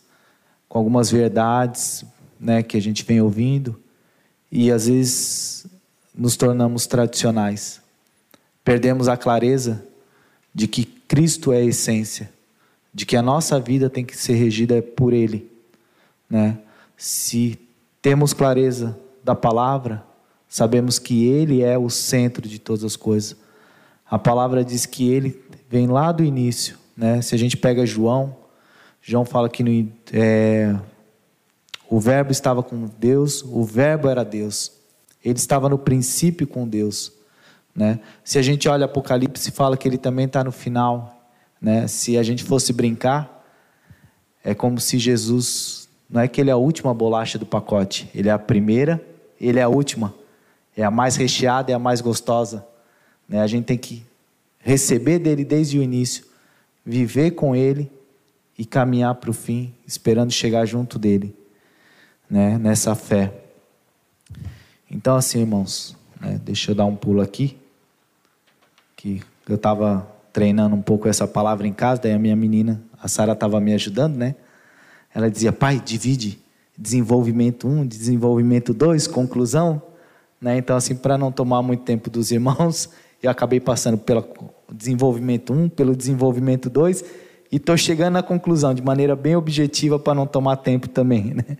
com 0.68 0.78
algumas 0.78 1.10
verdades, 1.10 2.04
né, 2.40 2.62
que 2.62 2.76
a 2.76 2.80
gente 2.80 3.04
vem 3.04 3.20
ouvindo 3.20 3.78
e 4.50 4.70
às 4.70 4.86
vezes 4.86 5.66
nos 6.14 6.36
tornamos 6.36 6.86
tradicionais. 6.86 7.80
Perdemos 8.64 9.08
a 9.08 9.16
clareza 9.16 9.84
de 10.54 10.66
que 10.66 10.84
Cristo 10.84 11.52
é 11.52 11.58
a 11.58 11.64
essência, 11.64 12.30
de 12.92 13.06
que 13.06 13.16
a 13.16 13.22
nossa 13.22 13.58
vida 13.58 13.88
tem 13.88 14.04
que 14.04 14.16
ser 14.16 14.34
regida 14.34 14.82
por 14.82 15.12
Ele. 15.12 15.50
Né? 16.28 16.58
Se 16.96 17.58
temos 18.00 18.32
clareza 18.32 18.98
da 19.24 19.34
palavra, 19.34 20.04
sabemos 20.48 20.98
que 20.98 21.24
Ele 21.24 21.62
é 21.62 21.78
o 21.78 21.88
centro 21.88 22.48
de 22.48 22.58
todas 22.58 22.84
as 22.84 22.96
coisas. 22.96 23.36
A 24.12 24.18
palavra 24.18 24.62
diz 24.62 24.84
que 24.84 25.10
Ele 25.10 25.42
vem 25.70 25.86
lá 25.86 26.12
do 26.12 26.22
início. 26.22 26.76
Né? 26.94 27.22
Se 27.22 27.34
a 27.34 27.38
gente 27.38 27.56
pega 27.56 27.86
João, 27.86 28.36
João 29.00 29.24
fala 29.24 29.48
que 29.48 29.62
no, 29.62 29.90
é, 30.12 30.76
o 31.88 31.98
Verbo 31.98 32.30
estava 32.30 32.62
com 32.62 32.90
Deus, 32.98 33.42
o 33.42 33.64
Verbo 33.64 34.10
era 34.10 34.22
Deus. 34.22 34.70
Ele 35.24 35.38
estava 35.38 35.66
no 35.66 35.78
princípio 35.78 36.46
com 36.46 36.68
Deus. 36.68 37.10
Né? 37.74 38.00
Se 38.22 38.38
a 38.38 38.42
gente 38.42 38.68
olha 38.68 38.84
Apocalipse, 38.84 39.50
fala 39.50 39.78
que 39.78 39.88
ele 39.88 39.96
também 39.96 40.26
está 40.26 40.44
no 40.44 40.52
final. 40.52 41.26
Né? 41.58 41.86
Se 41.86 42.18
a 42.18 42.22
gente 42.22 42.44
fosse 42.44 42.70
brincar, 42.70 43.42
é 44.44 44.54
como 44.54 44.78
se 44.78 44.98
Jesus, 44.98 45.88
não 46.10 46.20
é 46.20 46.28
que 46.28 46.38
ele 46.38 46.50
é 46.50 46.52
a 46.52 46.58
última 46.58 46.92
bolacha 46.92 47.38
do 47.38 47.46
pacote, 47.46 48.10
ele 48.14 48.28
é 48.28 48.32
a 48.32 48.38
primeira, 48.38 49.02
ele 49.40 49.58
é 49.58 49.62
a 49.62 49.68
última, 49.70 50.12
é 50.76 50.84
a 50.84 50.90
mais 50.90 51.16
recheada, 51.16 51.72
é 51.72 51.74
a 51.74 51.78
mais 51.78 52.02
gostosa. 52.02 52.70
Né? 53.28 53.40
A 53.40 53.46
gente 53.46 53.64
tem 53.64 53.78
que 53.78 54.04
receber 54.58 55.18
dele 55.18 55.44
desde 55.44 55.78
o 55.78 55.82
início, 55.82 56.24
viver 56.84 57.32
com 57.32 57.54
ele 57.54 57.90
e 58.58 58.64
caminhar 58.64 59.14
para 59.16 59.30
o 59.30 59.32
fim, 59.32 59.72
esperando 59.86 60.30
chegar 60.30 60.64
junto 60.66 60.98
dele 60.98 61.34
né, 62.28 62.58
nessa 62.58 62.94
fé. 62.94 63.32
Então, 64.90 65.16
assim, 65.16 65.40
irmãos, 65.40 65.96
né, 66.20 66.40
deixa 66.44 66.70
eu 66.70 66.74
dar 66.74 66.84
um 66.84 66.96
pulo 66.96 67.20
aqui, 67.20 67.58
que 68.96 69.22
eu 69.48 69.56
estava 69.56 70.08
treinando 70.32 70.74
um 70.74 70.82
pouco 70.82 71.08
essa 71.08 71.26
palavra 71.26 71.66
em 71.66 71.72
casa, 71.72 72.02
daí 72.02 72.12
a 72.12 72.18
minha 72.18 72.36
menina, 72.36 72.82
a 73.00 73.08
Sara, 73.08 73.32
estava 73.32 73.60
me 73.60 73.74
ajudando, 73.74 74.16
né? 74.16 74.34
Ela 75.14 75.30
dizia, 75.30 75.52
pai, 75.52 75.78
divide 75.78 76.38
desenvolvimento 76.76 77.68
1, 77.68 77.86
desenvolvimento 77.86 78.72
2, 78.72 79.06
conclusão. 79.06 79.82
Né? 80.40 80.56
Então, 80.56 80.76
assim, 80.76 80.94
para 80.94 81.18
não 81.18 81.30
tomar 81.30 81.62
muito 81.62 81.82
tempo 81.82 82.08
dos 82.08 82.30
irmãos, 82.30 82.88
eu 83.22 83.30
acabei 83.30 83.60
passando 83.60 83.96
pelo 83.96 84.26
desenvolvimento 84.70 85.52
1, 85.52 85.68
pelo 85.68 85.94
desenvolvimento 85.94 86.68
2, 86.68 87.04
e 87.50 87.56
estou 87.56 87.76
chegando 87.76 88.16
à 88.16 88.22
conclusão 88.22 88.74
de 88.74 88.82
maneira 88.82 89.14
bem 89.14 89.36
objetiva 89.36 89.98
para 89.98 90.14
não 90.14 90.26
tomar 90.26 90.56
tempo 90.56 90.88
também. 90.88 91.34
Né? 91.34 91.56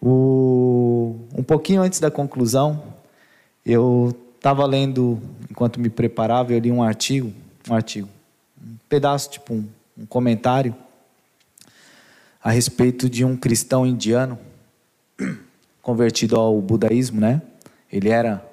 O, 0.00 1.16
um 1.36 1.42
pouquinho 1.42 1.82
antes 1.82 2.00
da 2.00 2.10
conclusão, 2.10 2.82
eu 3.64 4.14
estava 4.36 4.66
lendo, 4.66 5.20
enquanto 5.50 5.80
me 5.80 5.90
preparava, 5.90 6.52
eu 6.52 6.58
li 6.58 6.70
um 6.70 6.82
artigo, 6.82 7.32
um 7.68 7.74
artigo, 7.74 8.08
um 8.62 8.76
pedaço, 8.88 9.30
tipo 9.30 9.54
um, 9.54 9.66
um 9.98 10.06
comentário, 10.06 10.74
a 12.42 12.50
respeito 12.50 13.08
de 13.08 13.24
um 13.24 13.36
cristão 13.36 13.86
indiano 13.86 14.38
convertido 15.82 16.36
ao 16.36 16.60
budaísmo, 16.60 17.20
né? 17.20 17.40
Ele 17.90 18.10
era 18.10 18.44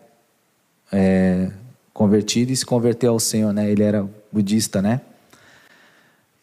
é, 0.91 1.51
convertido 2.01 2.51
e 2.51 2.57
se 2.57 2.65
converteu 2.65 3.11
ao 3.11 3.19
Senhor, 3.19 3.53
né? 3.53 3.69
Ele 3.69 3.83
era 3.83 4.09
budista, 4.31 4.81
né? 4.81 5.01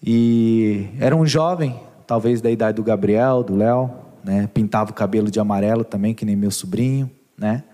E 0.01 0.89
era 1.01 1.17
um 1.17 1.27
jovem, 1.27 1.81
talvez 2.07 2.41
da 2.41 2.49
idade 2.49 2.77
do 2.77 2.85
Gabriel, 2.85 3.43
do 3.43 3.57
Léo, 3.57 3.91
né? 4.23 4.49
Pintava 4.55 4.93
o 4.93 4.95
cabelo 4.95 5.33
de 5.33 5.41
amarelo 5.41 5.83
também, 5.83 6.15
que 6.15 6.25
nem 6.25 6.37
meu 6.37 6.53
sobrinho, 6.53 7.11
né? 7.37 7.65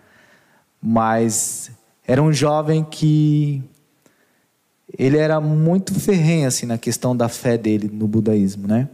Mas 0.81 1.73
era 2.09 2.23
um 2.23 2.33
jovem 2.33 2.83
que 2.83 3.63
ele 4.97 5.19
era 5.19 5.39
muito 5.39 5.93
ferrenho 6.01 6.49
assim 6.49 6.65
na 6.65 6.79
questão 6.79 7.15
da 7.15 7.29
fé 7.29 7.59
dele 7.59 7.91
no 7.93 8.09
budaísmo, 8.09 8.67
né? 8.67 8.89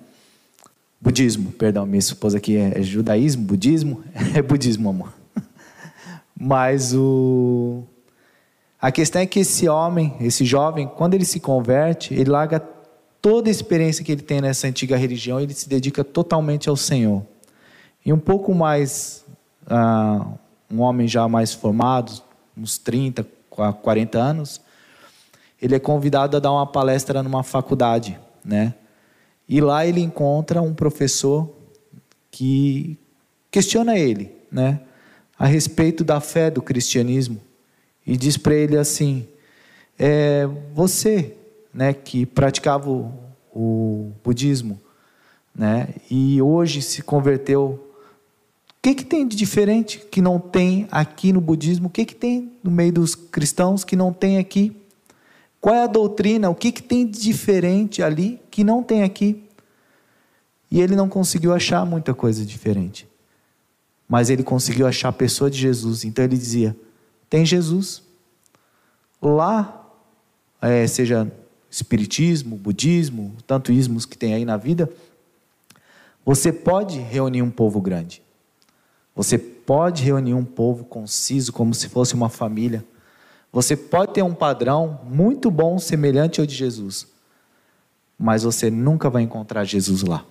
Budismo, 1.01 1.53
perdão, 1.53 1.87
minha 1.87 2.01
esposa 2.01 2.39
aqui 2.39 2.57
é, 2.57 2.81
é 2.81 2.83
judaísmo, 2.83 3.45
budismo, 3.45 4.03
é 4.35 4.43
budismo, 4.43 4.89
amor. 4.89 5.13
Mas 6.37 6.93
o 6.93 7.85
a 8.81 8.91
questão 8.91 9.21
é 9.21 9.27
que 9.27 9.41
esse 9.41 9.69
homem, 9.69 10.17
esse 10.21 10.45
jovem, 10.45 10.89
quando 10.89 11.13
ele 11.13 11.25
se 11.25 11.39
converte, 11.39 12.15
ele 12.15 12.31
larga 12.31 12.59
toda 13.21 13.51
a 13.51 13.53
experiência 13.53 14.03
que 14.03 14.11
ele 14.11 14.23
tem 14.23 14.41
nessa 14.41 14.67
antiga 14.67 14.97
religião, 14.97 15.39
ele 15.39 15.53
se 15.53 15.69
dedica 15.69 16.03
totalmente 16.03 16.69
ao 16.69 16.77
Senhor. 16.77 17.23
E 18.05 18.11
um 18.11 18.19
pouco 18.19 18.55
mais, 18.55 19.23
uh, 19.67 20.33
um 20.73 20.81
homem 20.81 21.07
já 21.07 21.29
mais 21.29 21.53
formado, 21.53 22.23
uns 22.57 22.79
30, 22.79 23.27
há 23.59 23.73
40 23.75 24.19
anos, 24.19 24.63
ele 25.61 25.75
é 25.75 25.79
convidado 25.79 26.39
a 26.39 26.41
dar 26.41 26.51
uma 26.51 26.67
palestra 26.67 27.23
numa 27.23 27.43
faculdade, 27.43 28.19
né? 28.43 28.73
E 29.47 29.61
lá 29.61 29.85
ele 29.85 30.01
encontra 30.01 30.63
um 30.63 30.73
professor 30.73 31.53
que 32.31 32.99
questiona 33.51 33.99
ele, 33.99 34.35
né, 34.51 34.81
a 35.37 35.45
respeito 35.45 36.05
da 36.05 36.21
fé 36.21 36.51
do 36.51 36.63
cristianismo 36.63 37.41
e 38.11 38.17
diz 38.17 38.37
para 38.37 38.55
ele 38.57 38.77
assim: 38.77 39.29
é, 39.97 40.45
você, 40.75 41.37
né, 41.73 41.95
que 41.95 42.27
praticava 42.27 42.91
o, 42.91 43.15
o 43.55 44.13
budismo, 44.25 44.81
né, 45.55 45.95
e 46.11 46.43
hoje 46.43 46.83
se 46.83 47.03
converteu 47.03 47.87
o 48.69 48.83
que, 48.83 48.95
que 48.95 49.05
tem 49.05 49.29
de 49.29 49.37
diferente 49.37 49.99
que 50.11 50.23
não 50.23 50.39
tem 50.41 50.89
aqui 50.91 51.35
no 51.35 51.41
budismo? 51.41 51.89
O 51.89 51.91
que, 51.91 52.07
que 52.07 52.15
tem 52.15 52.51
no 52.65 52.71
meio 52.71 52.95
dos 52.95 53.15
cristãos 53.15 53.85
que 53.85 53.95
não 53.95 54.11
tem 54.11 54.39
aqui? 54.39 54.75
Qual 55.61 55.75
é 55.75 55.83
a 55.83 55.87
doutrina? 55.87 56.49
O 56.49 56.55
que, 56.55 56.73
que 56.73 56.83
tem 56.83 57.07
de 57.07 57.21
diferente 57.21 58.03
ali 58.03 58.41
que 58.51 58.65
não 58.65 58.83
tem 58.83 59.03
aqui? 59.03 59.45
E 60.71 60.81
ele 60.81 60.97
não 60.97 61.11
conseguiu 61.11 61.53
achar 61.53 61.85
muita 61.85 62.15
coisa 62.15 62.43
diferente. 62.43 63.07
Mas 64.09 64.31
ele 64.31 64.43
conseguiu 64.43 64.87
achar 64.87 65.11
a 65.11 65.13
pessoa 65.13 65.51
de 65.51 65.59
Jesus. 65.59 66.07
Então 66.07 66.25
ele 66.25 66.39
dizia: 66.39 66.75
tem 67.31 67.47
Jesus. 67.47 68.03
Lá, 69.23 69.89
é, 70.61 70.87
seja 70.87 71.31
espiritismo, 71.71 72.57
budismo, 72.57 73.35
tanto 73.47 73.71
ismos 73.71 74.05
que 74.05 74.19
tem 74.19 74.35
aí 74.35 74.45
na 74.45 74.57
vida, 74.57 74.91
você 76.27 76.53
pode 76.53 76.99
reunir 76.99 77.43
um 77.43 77.51
povo 77.51 77.81
grande. 77.81 78.21
Você 79.15 79.39
pode 79.39 80.03
reunir 80.03 80.35
um 80.35 80.45
povo 80.45 80.85
conciso, 80.85 81.53
como 81.53 81.73
se 81.75 81.89
fosse 81.89 82.15
uma 82.15 82.29
família. 82.29 82.85
Você 83.53 83.77
pode 83.77 84.15
ter 84.15 84.23
um 84.23 84.35
padrão 84.35 85.01
muito 85.05 85.51
bom, 85.51 85.79
semelhante 85.79 86.41
ao 86.41 86.47
de 86.47 86.55
Jesus, 86.55 87.07
mas 88.19 88.43
você 88.43 88.71
nunca 88.71 89.09
vai 89.09 89.23
encontrar 89.23 89.65
Jesus 89.65 90.03
lá. 90.03 90.25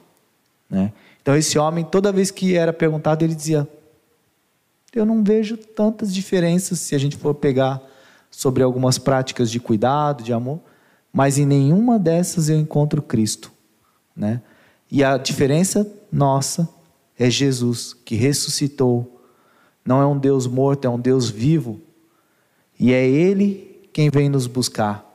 Né? 0.69 0.93
Então, 1.21 1.35
esse 1.35 1.57
homem, 1.57 1.83
toda 1.83 2.12
vez 2.12 2.31
que 2.31 2.55
era 2.55 2.71
perguntado, 2.71 3.23
ele 3.23 3.35
dizia: 3.35 3.67
Eu 4.95 5.06
não 5.06 5.23
vejo 5.23 5.56
tantas 5.56 6.13
diferenças 6.13 6.80
se 6.80 6.95
a 6.95 6.97
gente 6.97 7.15
for 7.15 7.36
pegar 7.36 7.82
sobre 8.32 8.63
algumas 8.63 8.97
práticas 8.97 9.52
de 9.52 9.60
cuidado, 9.60 10.23
de 10.23 10.34
amor, 10.34 10.60
mas 11.12 11.38
em 11.38 11.45
nenhuma 11.45 11.99
dessas 11.99 12.49
eu 12.49 12.58
encontro 12.58 13.02
Cristo. 13.02 13.52
Né? 14.15 14.41
E 14.91 15.04
a 15.04 15.17
diferença 15.17 15.89
nossa 16.12 16.67
é 17.17 17.30
Jesus 17.30 17.93
que 17.93 18.15
ressuscitou. 18.15 19.21
Não 19.86 20.02
é 20.02 20.06
um 20.06 20.17
Deus 20.17 20.47
morto, 20.47 20.86
é 20.86 20.89
um 20.89 20.99
Deus 20.99 21.30
vivo. 21.30 21.80
E 22.80 22.93
é 22.93 23.08
Ele 23.08 23.89
quem 23.93 24.10
vem 24.10 24.30
nos 24.30 24.47
buscar. 24.47 25.06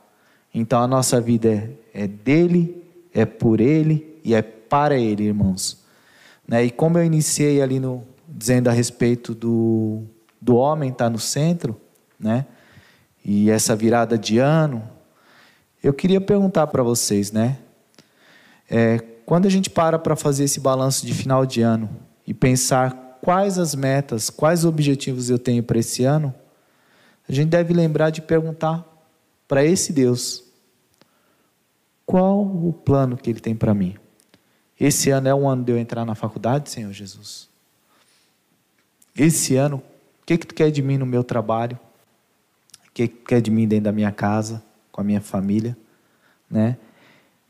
Então 0.53 0.81
a 0.81 0.87
nossa 0.87 1.19
vida 1.19 1.49
é, 1.49 2.03
é 2.03 2.07
dele, 2.07 2.83
é 3.13 3.25
por 3.25 3.59
Ele 3.59 4.19
e 4.23 4.33
é 4.33 4.41
para 4.41 4.97
Ele, 4.97 5.23
irmãos. 5.23 5.83
Né? 6.47 6.65
E 6.65 6.71
como 6.71 6.97
eu 6.97 7.03
iniciei 7.03 7.61
ali 7.61 7.79
no, 7.79 8.03
dizendo 8.35 8.67
a 8.67 8.73
respeito 8.73 9.33
do, 9.33 10.03
do 10.41 10.57
homem 10.57 10.91
estar 10.91 11.05
tá 11.05 11.09
no 11.09 11.17
centro, 11.17 11.79
né? 12.19 12.45
E 13.23 13.49
essa 13.49 13.75
virada 13.75 14.17
de 14.17 14.37
ano, 14.37 14.87
eu 15.81 15.93
queria 15.93 16.19
perguntar 16.19 16.67
para 16.67 16.83
vocês, 16.83 17.31
né? 17.31 17.57
É, 18.69 18.99
quando 19.25 19.45
a 19.45 19.49
gente 19.49 19.69
para 19.69 19.97
para 19.97 20.15
fazer 20.15 20.43
esse 20.43 20.59
balanço 20.59 21.05
de 21.05 21.13
final 21.13 21.45
de 21.45 21.61
ano 21.61 21.89
e 22.27 22.33
pensar 22.33 23.19
quais 23.21 23.57
as 23.57 23.73
metas, 23.73 24.29
quais 24.29 24.65
objetivos 24.65 25.29
eu 25.29 25.39
tenho 25.39 25.63
para 25.63 25.79
esse 25.79 26.03
ano, 26.03 26.33
a 27.27 27.31
gente 27.31 27.49
deve 27.49 27.73
lembrar 27.73 28.09
de 28.09 28.21
perguntar 28.21 28.85
para 29.47 29.63
esse 29.63 29.93
Deus: 29.93 30.43
qual 32.05 32.41
o 32.41 32.73
plano 32.73 33.15
que 33.15 33.29
Ele 33.29 33.39
tem 33.39 33.55
para 33.55 33.73
mim? 33.73 33.95
Esse 34.77 35.09
ano 35.09 35.29
é 35.29 35.33
o 35.33 35.47
ano 35.47 35.63
de 35.63 35.71
eu 35.71 35.77
entrar 35.77 36.03
na 36.03 36.15
faculdade, 36.15 36.69
Senhor 36.69 36.91
Jesus? 36.91 37.54
Esse 39.17 39.55
ano, 39.55 39.77
o 39.77 40.25
que, 40.25 40.37
que 40.37 40.47
tu 40.47 40.53
quer 40.53 40.69
de 40.71 40.81
mim 40.81 40.97
no 40.97 41.05
meu 41.05 41.23
trabalho? 41.23 41.79
O 42.87 42.91
que, 42.93 43.07
que 43.07 43.15
tu 43.15 43.25
quer 43.25 43.41
de 43.41 43.49
mim 43.49 43.67
dentro 43.67 43.85
da 43.85 43.91
minha 43.91 44.11
casa, 44.11 44.63
com 44.91 45.01
a 45.01 45.03
minha 45.03 45.21
família? 45.21 45.77
Né? 46.49 46.77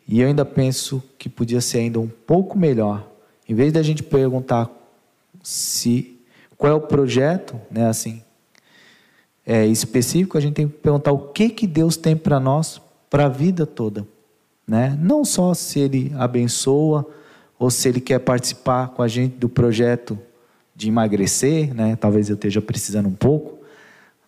E 0.08 0.22
eu 0.22 0.28
ainda 0.28 0.46
penso 0.46 1.04
que 1.18 1.28
podia 1.28 1.62
ser 1.62 1.80
ainda 1.80 2.00
um 2.00 2.08
pouco 2.08 2.58
melhor. 2.58 3.10
Em 3.48 3.56
vez 3.56 3.74
da 3.74 3.82
gente 3.82 4.04
perguntar 4.04 4.70
se 5.42 6.20
qual 6.58 6.72
é 6.72 6.76
o 6.76 6.82
projeto, 6.82 7.60
né, 7.70 7.88
assim, 7.88 8.22
é, 9.46 9.66
específico, 9.66 10.38
a 10.38 10.42
gente 10.42 10.56
tem 10.56 10.68
que 10.68 10.78
perguntar 10.78 11.12
o 11.12 11.28
que 11.30 11.50
que 11.50 11.68
Deus 11.68 11.98
tem 11.98 12.16
para 12.16 12.40
nós 12.40 12.82
para 13.10 13.26
a 13.26 13.30
vida 13.30 13.66
toda, 13.66 14.08
né? 14.68 14.98
Não 15.00 15.24
só 15.24 15.54
se 15.54 15.80
Ele 15.80 16.12
abençoa 16.18 17.06
ou 17.60 17.70
se 17.70 17.88
Ele 17.88 18.02
quer 18.02 18.20
participar 18.20 18.90
com 18.90 19.04
a 19.04 19.08
gente 19.08 19.38
do 19.38 19.48
projeto 19.48 20.18
de 20.76 20.90
emagrecer, 20.90 21.74
né? 21.74 21.96
Talvez 21.96 22.30
eu 22.30 22.36
esteja 22.36 22.62
precisando 22.62 23.08
um 23.08 23.16
pouco, 23.16 23.60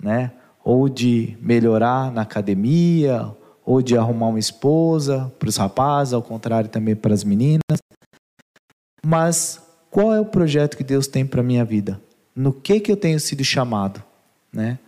né? 0.01 0.31
Ou 0.63 0.87
de 0.87 1.37
melhorar 1.41 2.11
na 2.11 2.21
academia, 2.21 3.29
ou 3.65 3.81
de 3.81 3.97
arrumar 3.97 4.27
uma 4.27 4.39
esposa 4.39 5.31
para 5.37 5.49
os 5.49 5.57
rapazes, 5.57 6.13
ao 6.13 6.21
contrário 6.21 6.69
também 6.69 6.95
para 6.95 7.13
as 7.13 7.23
meninas. 7.23 7.61
Mas 9.05 9.61
qual 9.91 10.13
é 10.13 10.21
o 10.21 10.25
projeto 10.25 10.77
que 10.77 10.83
Deus 10.83 11.07
tem 11.07 11.25
para 11.25 11.43
minha 11.43 11.65
vida? 11.65 11.99
No 12.35 12.53
que 12.53 12.79
que 12.79 12.91
eu 12.91 12.97
tenho 12.97 13.19
sido 13.19 13.43
chamado, 13.43 14.01
né? 14.53 14.79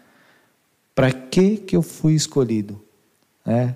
Para 0.96 1.12
que 1.12 1.58
que 1.58 1.76
eu 1.76 1.82
fui 1.82 2.14
escolhido, 2.14 2.82
né? 3.46 3.76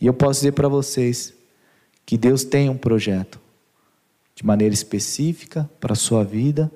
E 0.00 0.06
eu 0.06 0.14
posso 0.14 0.40
dizer 0.40 0.52
para 0.52 0.66
vocês 0.66 1.34
que 2.04 2.16
Deus 2.16 2.42
tem 2.42 2.68
um 2.68 2.76
projeto 2.76 3.38
de 4.34 4.44
maneira 4.44 4.74
específica 4.74 5.68
para 5.78 5.92
a 5.92 5.96
sua 5.96 6.24
vida, 6.24 6.72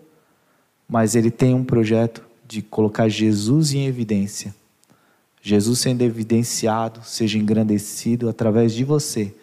mas 0.95 1.17
ele 1.17 1.31
tem 1.31 1.53
um 1.55 1.65
projeto 1.65 2.23
de 2.47 2.63
colocar 2.63 3.09
Jesus 3.09 3.75
em 3.75 3.87
evidência 3.87 4.55
Jesus 5.47 5.81
sendo 5.81 6.01
evidenciado, 6.01 7.05
seja 7.05 7.39
engrandecido 7.39 8.31
através 8.31 8.73
de 8.73 8.83
você, 8.83 9.35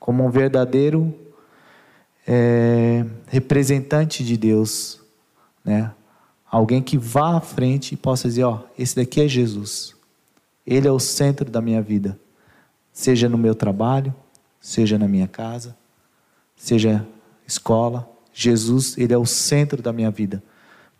como 0.00 0.24
um 0.24 0.30
verdadeiro 0.30 1.14
é, 2.26 3.04
representante 3.26 4.24
de 4.24 4.38
Deus, 4.38 5.02
né? 5.62 5.92
Alguém 6.50 6.80
que 6.80 6.96
vá 6.96 7.36
à 7.36 7.40
frente 7.42 7.92
e 7.92 7.96
possa 7.96 8.26
dizer: 8.26 8.44
Ó, 8.44 8.60
esse 8.78 8.96
daqui 8.96 9.20
é 9.20 9.28
Jesus, 9.28 9.94
ele 10.66 10.88
é 10.88 10.90
o 10.90 10.98
centro 10.98 11.50
da 11.50 11.60
minha 11.60 11.82
vida, 11.82 12.18
seja 12.90 13.28
no 13.28 13.36
meu 13.36 13.54
trabalho, 13.54 14.14
seja 14.58 14.98
na 14.98 15.06
minha 15.06 15.28
casa, 15.28 15.76
seja 16.56 17.06
escola. 17.46 18.08
Jesus, 18.32 18.96
ele 18.96 19.12
é 19.12 19.18
o 19.18 19.26
centro 19.26 19.82
da 19.82 19.92
minha 19.92 20.10
vida. 20.10 20.42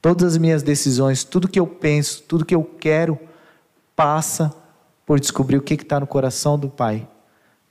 Todas 0.04 0.34
as 0.34 0.36
minhas 0.36 0.62
decisões, 0.62 1.24
tudo 1.24 1.48
que 1.48 1.58
eu 1.58 1.66
penso, 1.66 2.24
tudo 2.24 2.44
que 2.44 2.54
eu 2.54 2.62
quero, 2.62 3.18
passa 3.96 4.54
por 5.06 5.18
descobrir 5.18 5.56
o 5.56 5.62
que 5.62 5.72
está 5.72 5.98
no 5.98 6.06
coração 6.06 6.58
do 6.58 6.68
Pai, 6.68 7.08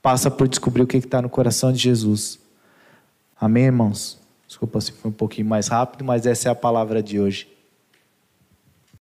passa 0.02 0.28
por 0.32 0.48
descobrir 0.48 0.82
o 0.82 0.86
que 0.88 0.96
está 0.96 1.22
no 1.22 1.28
coração 1.28 1.72
de 1.72 1.78
Jesus. 1.78 2.40
Amém, 3.40 3.66
irmãos? 3.66 4.18
Desculpa 4.48 4.80
se 4.80 4.90
foi 4.90 5.12
um 5.12 5.14
pouquinho 5.14 5.46
mais 5.46 5.68
rápido, 5.68 6.04
mas 6.04 6.26
essa 6.26 6.48
é 6.48 6.50
a 6.50 6.56
palavra 6.56 7.00
de 7.00 7.20
hoje. 7.20 7.46